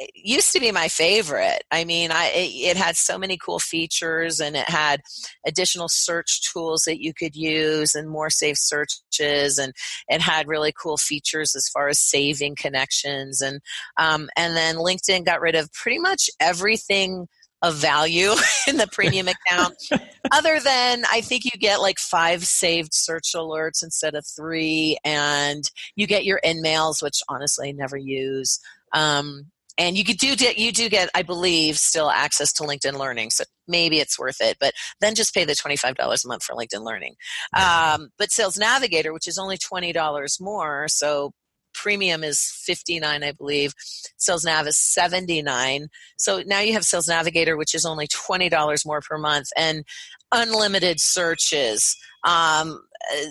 it 0.00 0.10
used 0.14 0.52
to 0.52 0.60
be 0.60 0.72
my 0.72 0.88
favorite. 0.88 1.62
I 1.70 1.84
mean, 1.84 2.10
I 2.10 2.28
it, 2.34 2.70
it, 2.70 2.76
had 2.78 2.96
so 2.96 3.18
many 3.18 3.36
cool 3.36 3.58
features, 3.58 4.40
and 4.40 4.56
it 4.56 4.68
had 4.68 5.02
additional 5.46 5.88
search 5.88 6.50
tools 6.50 6.84
that 6.86 7.02
you 7.02 7.12
could 7.12 7.36
use, 7.36 7.94
and 7.94 8.08
more 8.08 8.30
safe 8.30 8.56
searches, 8.56 9.58
and 9.58 9.74
it 10.08 10.22
had 10.22 10.48
really 10.48 10.72
cool 10.72 10.96
features 10.96 11.54
as 11.54 11.68
far 11.68 11.88
as 11.88 12.00
saving 12.00 12.56
connections, 12.56 13.42
and 13.42 13.60
um, 13.98 14.30
and 14.36 14.56
then 14.56 14.76
LinkedIn 14.76 15.26
got 15.26 15.42
rid 15.42 15.54
of 15.54 15.70
pretty 15.72 15.98
much 15.98 16.30
everything 16.40 17.28
of 17.62 17.74
value 17.74 18.32
in 18.68 18.78
the 18.78 18.88
premium 18.90 19.28
account 19.28 19.74
other 20.32 20.58
than 20.60 21.02
i 21.12 21.20
think 21.20 21.44
you 21.44 21.50
get 21.60 21.78
like 21.78 21.98
five 21.98 22.42
saved 22.42 22.94
search 22.94 23.34
alerts 23.34 23.82
instead 23.82 24.14
of 24.14 24.24
three 24.26 24.96
and 25.04 25.70
you 25.94 26.06
get 26.06 26.24
your 26.24 26.40
InMails 26.42 27.02
which 27.02 27.20
honestly 27.28 27.68
i 27.68 27.72
never 27.72 27.98
use 27.98 28.60
um, 28.94 29.50
and 29.80 29.96
you 29.96 30.04
do 30.04 30.36
get 30.36 30.58
you 30.58 30.70
do 30.70 30.88
get 30.88 31.08
i 31.14 31.22
believe 31.22 31.78
still 31.78 32.10
access 32.10 32.52
to 32.52 32.62
linkedin 32.62 32.98
learning 32.98 33.30
so 33.30 33.42
maybe 33.66 33.98
it's 33.98 34.18
worth 34.18 34.40
it 34.40 34.56
but 34.60 34.74
then 35.00 35.14
just 35.14 35.34
pay 35.34 35.44
the 35.44 35.54
$25 35.54 35.94
a 35.98 36.28
month 36.28 36.42
for 36.42 36.54
linkedin 36.54 36.84
learning. 36.84 37.14
Um, 37.56 38.10
but 38.18 38.30
sales 38.30 38.58
navigator 38.58 39.12
which 39.12 39.26
is 39.26 39.38
only 39.38 39.56
$20 39.56 40.40
more 40.40 40.86
so 40.88 41.32
premium 41.72 42.24
is 42.24 42.40
59 42.64 43.22
i 43.22 43.32
believe. 43.32 43.72
Sales 44.16 44.44
nav 44.44 44.66
is 44.66 44.76
79 44.76 45.88
so 46.18 46.42
now 46.46 46.60
you 46.60 46.72
have 46.74 46.84
sales 46.84 47.08
navigator 47.08 47.56
which 47.56 47.74
is 47.74 47.86
only 47.86 48.06
$20 48.06 48.86
more 48.86 49.00
per 49.00 49.18
month 49.18 49.48
and 49.56 49.84
unlimited 50.32 51.00
searches. 51.00 51.96
Um, 52.24 52.82
uh, 53.12 53.24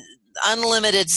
unlimited 0.47 1.09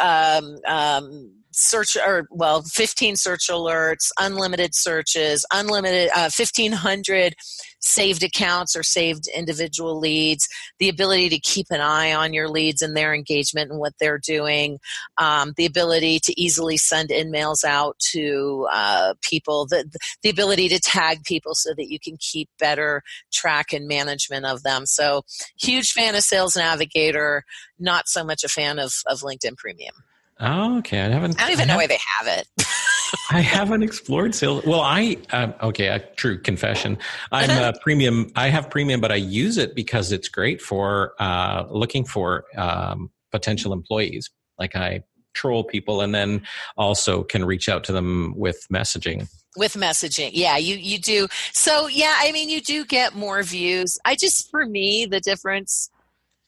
um, 0.00 0.58
um, 0.66 1.32
search 1.54 1.96
or 1.96 2.26
well 2.30 2.62
15 2.62 3.16
search 3.16 3.48
alerts 3.48 4.10
unlimited 4.18 4.74
searches 4.74 5.46
unlimited 5.52 6.10
uh, 6.14 6.30
1500 6.36 7.34
saved 7.80 8.22
accounts 8.22 8.74
or 8.74 8.82
saved 8.82 9.28
individual 9.34 9.98
leads 9.98 10.48
the 10.78 10.88
ability 10.88 11.28
to 11.28 11.38
keep 11.38 11.66
an 11.70 11.80
eye 11.80 12.14
on 12.14 12.32
your 12.32 12.48
leads 12.48 12.80
and 12.82 12.96
their 12.96 13.14
engagement 13.14 13.70
and 13.70 13.78
what 13.78 13.92
they're 14.00 14.18
doing 14.18 14.78
um, 15.18 15.52
the 15.56 15.66
ability 15.66 16.18
to 16.20 16.40
easily 16.40 16.76
send 16.76 17.10
InMails 17.10 17.64
out 17.64 17.98
to 17.98 18.66
uh, 18.72 19.14
people 19.22 19.66
the, 19.66 19.84
the 20.22 20.30
ability 20.30 20.68
to 20.68 20.80
tag 20.80 21.24
people 21.24 21.54
so 21.54 21.74
that 21.74 21.90
you 21.90 21.98
can 21.98 22.16
keep 22.18 22.48
better 22.58 23.02
track 23.32 23.72
and 23.72 23.86
management 23.86 24.46
of 24.46 24.62
them. 24.62 24.86
So 24.86 25.22
huge 25.58 25.92
fan 25.92 26.14
of 26.14 26.22
sales 26.22 26.56
navigator 26.56 27.44
not 27.78 28.08
so 28.08 28.24
much 28.24 28.44
a 28.44 28.48
fan 28.48 28.78
of, 28.78 28.92
of 29.06 29.20
linkedin 29.20 29.56
premium 29.56 29.94
Oh, 30.40 30.78
okay. 30.78 31.00
I 31.00 31.08
haven't. 31.08 31.40
I 31.40 31.44
don't 31.44 31.52
even 31.52 31.70
I 31.70 31.74
know 31.74 31.78
why 31.78 31.86
they 31.86 31.98
have 32.18 32.26
it. 32.26 32.48
I 33.30 33.40
haven't 33.40 33.82
explored 33.82 34.34
sales. 34.34 34.64
Well, 34.66 34.80
I 34.80 35.16
um, 35.30 35.54
okay. 35.62 35.88
A 35.88 36.00
true 36.00 36.38
confession. 36.38 36.98
I'm 37.30 37.50
a 37.50 37.72
premium. 37.82 38.30
I 38.34 38.48
have 38.48 38.70
premium, 38.70 39.00
but 39.00 39.12
I 39.12 39.16
use 39.16 39.56
it 39.58 39.74
because 39.74 40.12
it's 40.12 40.28
great 40.28 40.60
for 40.60 41.14
uh, 41.20 41.64
looking 41.70 42.04
for 42.04 42.44
um, 42.56 43.10
potential 43.30 43.72
employees. 43.72 44.30
Like 44.58 44.74
I 44.74 45.04
troll 45.34 45.64
people, 45.64 46.00
and 46.00 46.14
then 46.14 46.42
also 46.76 47.22
can 47.22 47.44
reach 47.44 47.68
out 47.68 47.84
to 47.84 47.92
them 47.92 48.34
with 48.36 48.66
messaging 48.72 49.28
with 49.56 49.74
messaging 49.74 50.30
yeah 50.32 50.56
you 50.56 50.74
you 50.74 50.98
do 50.98 51.28
so 51.52 51.86
yeah 51.86 52.16
i 52.18 52.32
mean 52.32 52.48
you 52.48 52.60
do 52.60 52.84
get 52.84 53.14
more 53.14 53.40
views 53.44 53.96
i 54.04 54.16
just 54.16 54.50
for 54.50 54.66
me 54.66 55.06
the 55.06 55.20
difference 55.20 55.90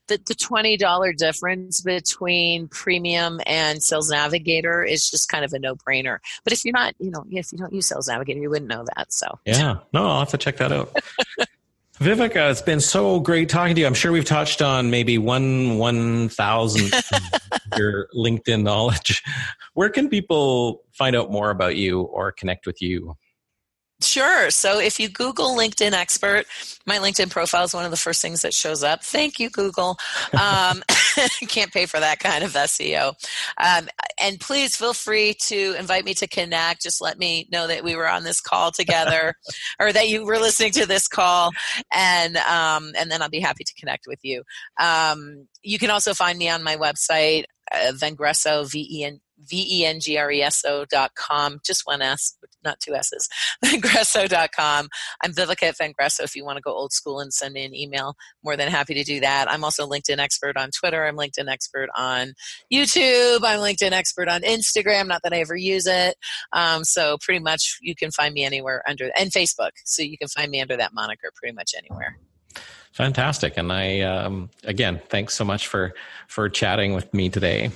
the, 0.09 0.19
the 0.27 0.35
$20 0.35 1.17
difference 1.17 1.81
between 1.81 2.69
premium 2.69 3.41
and 3.47 3.83
sales 3.83 4.11
navigator 4.11 4.85
is 4.85 5.11
just 5.11 5.29
kind 5.29 5.45
of 5.45 5.53
a 5.53 5.59
no-brainer 5.59 6.19
but 6.45 6.53
if 6.53 6.65
you're 6.65 6.73
not 6.73 6.95
you 6.99 7.11
know 7.11 7.25
if 7.31 7.53
you 7.53 7.59
don't 7.59 7.73
use 7.73 7.87
sales 7.87 8.09
navigator 8.09 8.41
you 8.41 8.51
wouldn't 8.51 8.69
know 8.69 8.85
that 8.97 9.13
so 9.13 9.27
yeah 9.45 9.79
no 9.93 10.07
i'll 10.07 10.21
have 10.21 10.29
to 10.29 10.39
check 10.39 10.57
that 10.57 10.73
out 10.73 10.95
Viveka, 11.99 12.49
uh, 12.49 12.51
it's 12.51 12.61
been 12.61 12.81
so 12.81 13.21
great 13.21 13.49
talking 13.49 13.75
to 13.75 13.81
you. 13.81 13.87
I'm 13.87 13.95
sure 13.95 14.13
we've 14.13 14.25
touched 14.25 14.61
on 14.61 14.91
maybe 14.91 15.17
one 15.17 15.79
one 15.79 16.29
thousand 16.29 16.93
your 17.79 18.09
LinkedIn 18.15 18.63
knowledge. 18.63 19.23
Where 19.73 19.89
can 19.89 20.11
people 20.11 20.83
find 20.93 21.17
out 21.17 21.33
more 21.33 21.49
about 21.49 21.77
you 21.77 22.03
or 22.03 22.33
connect 22.33 22.67
with 22.67 22.83
you? 22.83 23.17
Sure. 24.03 24.51
So 24.51 24.79
if 24.79 25.01
you 25.01 25.09
Google 25.09 25.57
LinkedIn 25.57 25.93
expert, 25.93 26.45
my 26.87 26.99
LinkedIn 26.99 27.31
profile 27.31 27.65
is 27.65 27.73
one 27.73 27.87
of 27.87 27.91
the 27.91 27.97
first 27.97 28.21
things 28.21 28.43
that 28.43 28.53
shows 28.53 28.83
up. 28.85 29.03
Thank 29.03 29.39
you, 29.39 29.49
Google. 29.49 29.97
Um, 30.39 30.83
can't 31.49 31.73
pay 31.73 31.87
for 31.87 31.99
that 31.99 32.19
kind 32.19 32.45
of 32.45 32.53
SEO. 32.53 33.15
Um, 33.57 33.89
and 34.21 34.39
please 34.39 34.77
feel 34.77 34.93
free 34.93 35.33
to 35.45 35.75
invite 35.79 36.05
me 36.05 36.13
to 36.15 36.29
connect. 36.29 36.83
Just 36.83 37.01
let 37.01 37.19
me 37.19 37.49
know 37.51 37.67
that 37.67 37.85
we 37.85 37.97
were 37.97 38.09
on 38.09 38.23
this 38.23 38.39
call 38.39 38.71
together, 38.71 39.35
or 39.81 39.95
that 39.95 40.11
you 40.11 40.27
were 40.27 40.39
listening 40.39 40.73
to 40.73 40.87
this 40.87 41.09
call, 41.09 41.53
and 41.91 42.37
um, 42.37 42.93
and 42.99 43.11
then 43.11 43.23
I'll 43.23 43.31
be 43.31 43.41
happy 43.41 43.65
to 43.65 43.75
connect 43.79 44.07
with 44.07 44.21
you. 44.23 44.43
Um, 44.79 45.49
you 45.63 45.79
can 45.79 45.91
also 45.91 46.13
find 46.13 46.39
me 46.39 46.51
on 46.51 46.63
my 46.63 46.77
website, 46.77 47.45
uh, 47.73 47.93
Vengreso, 47.93 48.71
V 48.71 49.01
E 49.01 49.05
N 49.05 49.21
V-E-N-G-R-E-S-O 49.39 50.85
dot 50.91 51.15
com, 51.15 51.61
just 51.65 51.83
one 51.85 52.03
S, 52.03 52.37
not 52.65 52.81
two 52.81 52.95
S's, 52.95 53.29
vengreso 53.65 54.29
dot 54.29 54.51
com. 54.53 54.89
I'm 55.23 55.33
Viveka 55.33 55.65
at 55.65 55.79
Vengreso 55.79 56.21
if 56.21 56.35
you 56.35 56.45
want 56.45 56.57
to 56.57 56.63
go 56.63 56.73
old 56.73 56.93
school 56.93 57.21
and 57.21 57.33
send 57.33 57.55
me 57.55 57.65
an 57.65 57.75
email. 57.75 58.15
More 58.43 58.57
than 58.57 58.69
happy 58.69 58.95
to 58.95 59.05
do 59.05 59.21
that. 59.21 59.51
I'm 59.51 59.65
also 59.65 59.87
LinkedIn 59.87 60.19
expert 60.19 60.57
on 60.57 60.71
Twitter. 60.71 61.05
I'm 61.07 61.17
LinkedIn 61.17 61.49
expert 61.49 61.89
on 61.97 62.35
YouTube. 62.73 63.41
I'm 63.43 63.61
LinkedIn 63.61 63.93
expert 63.93 64.29
on 64.29 64.43
Instagram, 64.43 65.07
not 65.09 65.23
that 65.23 65.33
I 65.33 65.41
ever 65.41 65.57
use 65.57 65.87
it. 65.87 66.17
Um, 66.53 66.85
so 66.85 67.19
pretty 67.21 67.41
much 67.41 67.79
you 67.81 67.95
can 67.95 68.11
find 68.11 68.35
me 68.35 68.45
anywhere 68.45 68.83
under, 68.89 69.11
and 69.17 69.31
Facebook. 69.31 69.71
So 69.85 70.03
you 70.03 70.19
can 70.19 70.29
find 70.29 70.51
me 70.51 70.61
under 70.61 70.77
that 70.77 70.95
moniker 70.95 71.31
pretty 71.35 71.55
much 71.55 71.73
anywhere. 71.77 72.19
Fantastic. 72.93 73.59
And 73.59 73.71
I, 73.71 74.01
um, 74.01 74.49
again, 74.65 75.03
thanks 75.11 75.35
so 75.35 75.45
much 75.45 75.67
for, 75.67 75.93
for 76.29 76.49
chatting 76.49 76.95
with 76.95 77.13
me 77.13 77.29
today. 77.29 77.71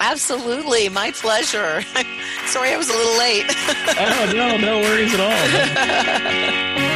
Absolutely, 0.00 0.88
my 0.88 1.10
pleasure. 1.12 1.82
Sorry 2.46 2.72
I 2.72 2.76
was 2.76 2.88
a 2.88 2.92
little 2.92 3.18
late. 3.18 3.44
oh, 3.48 4.32
no, 4.34 4.56
no 4.56 4.80
worries 4.80 5.14
at 5.14 5.20
all. 5.20 6.88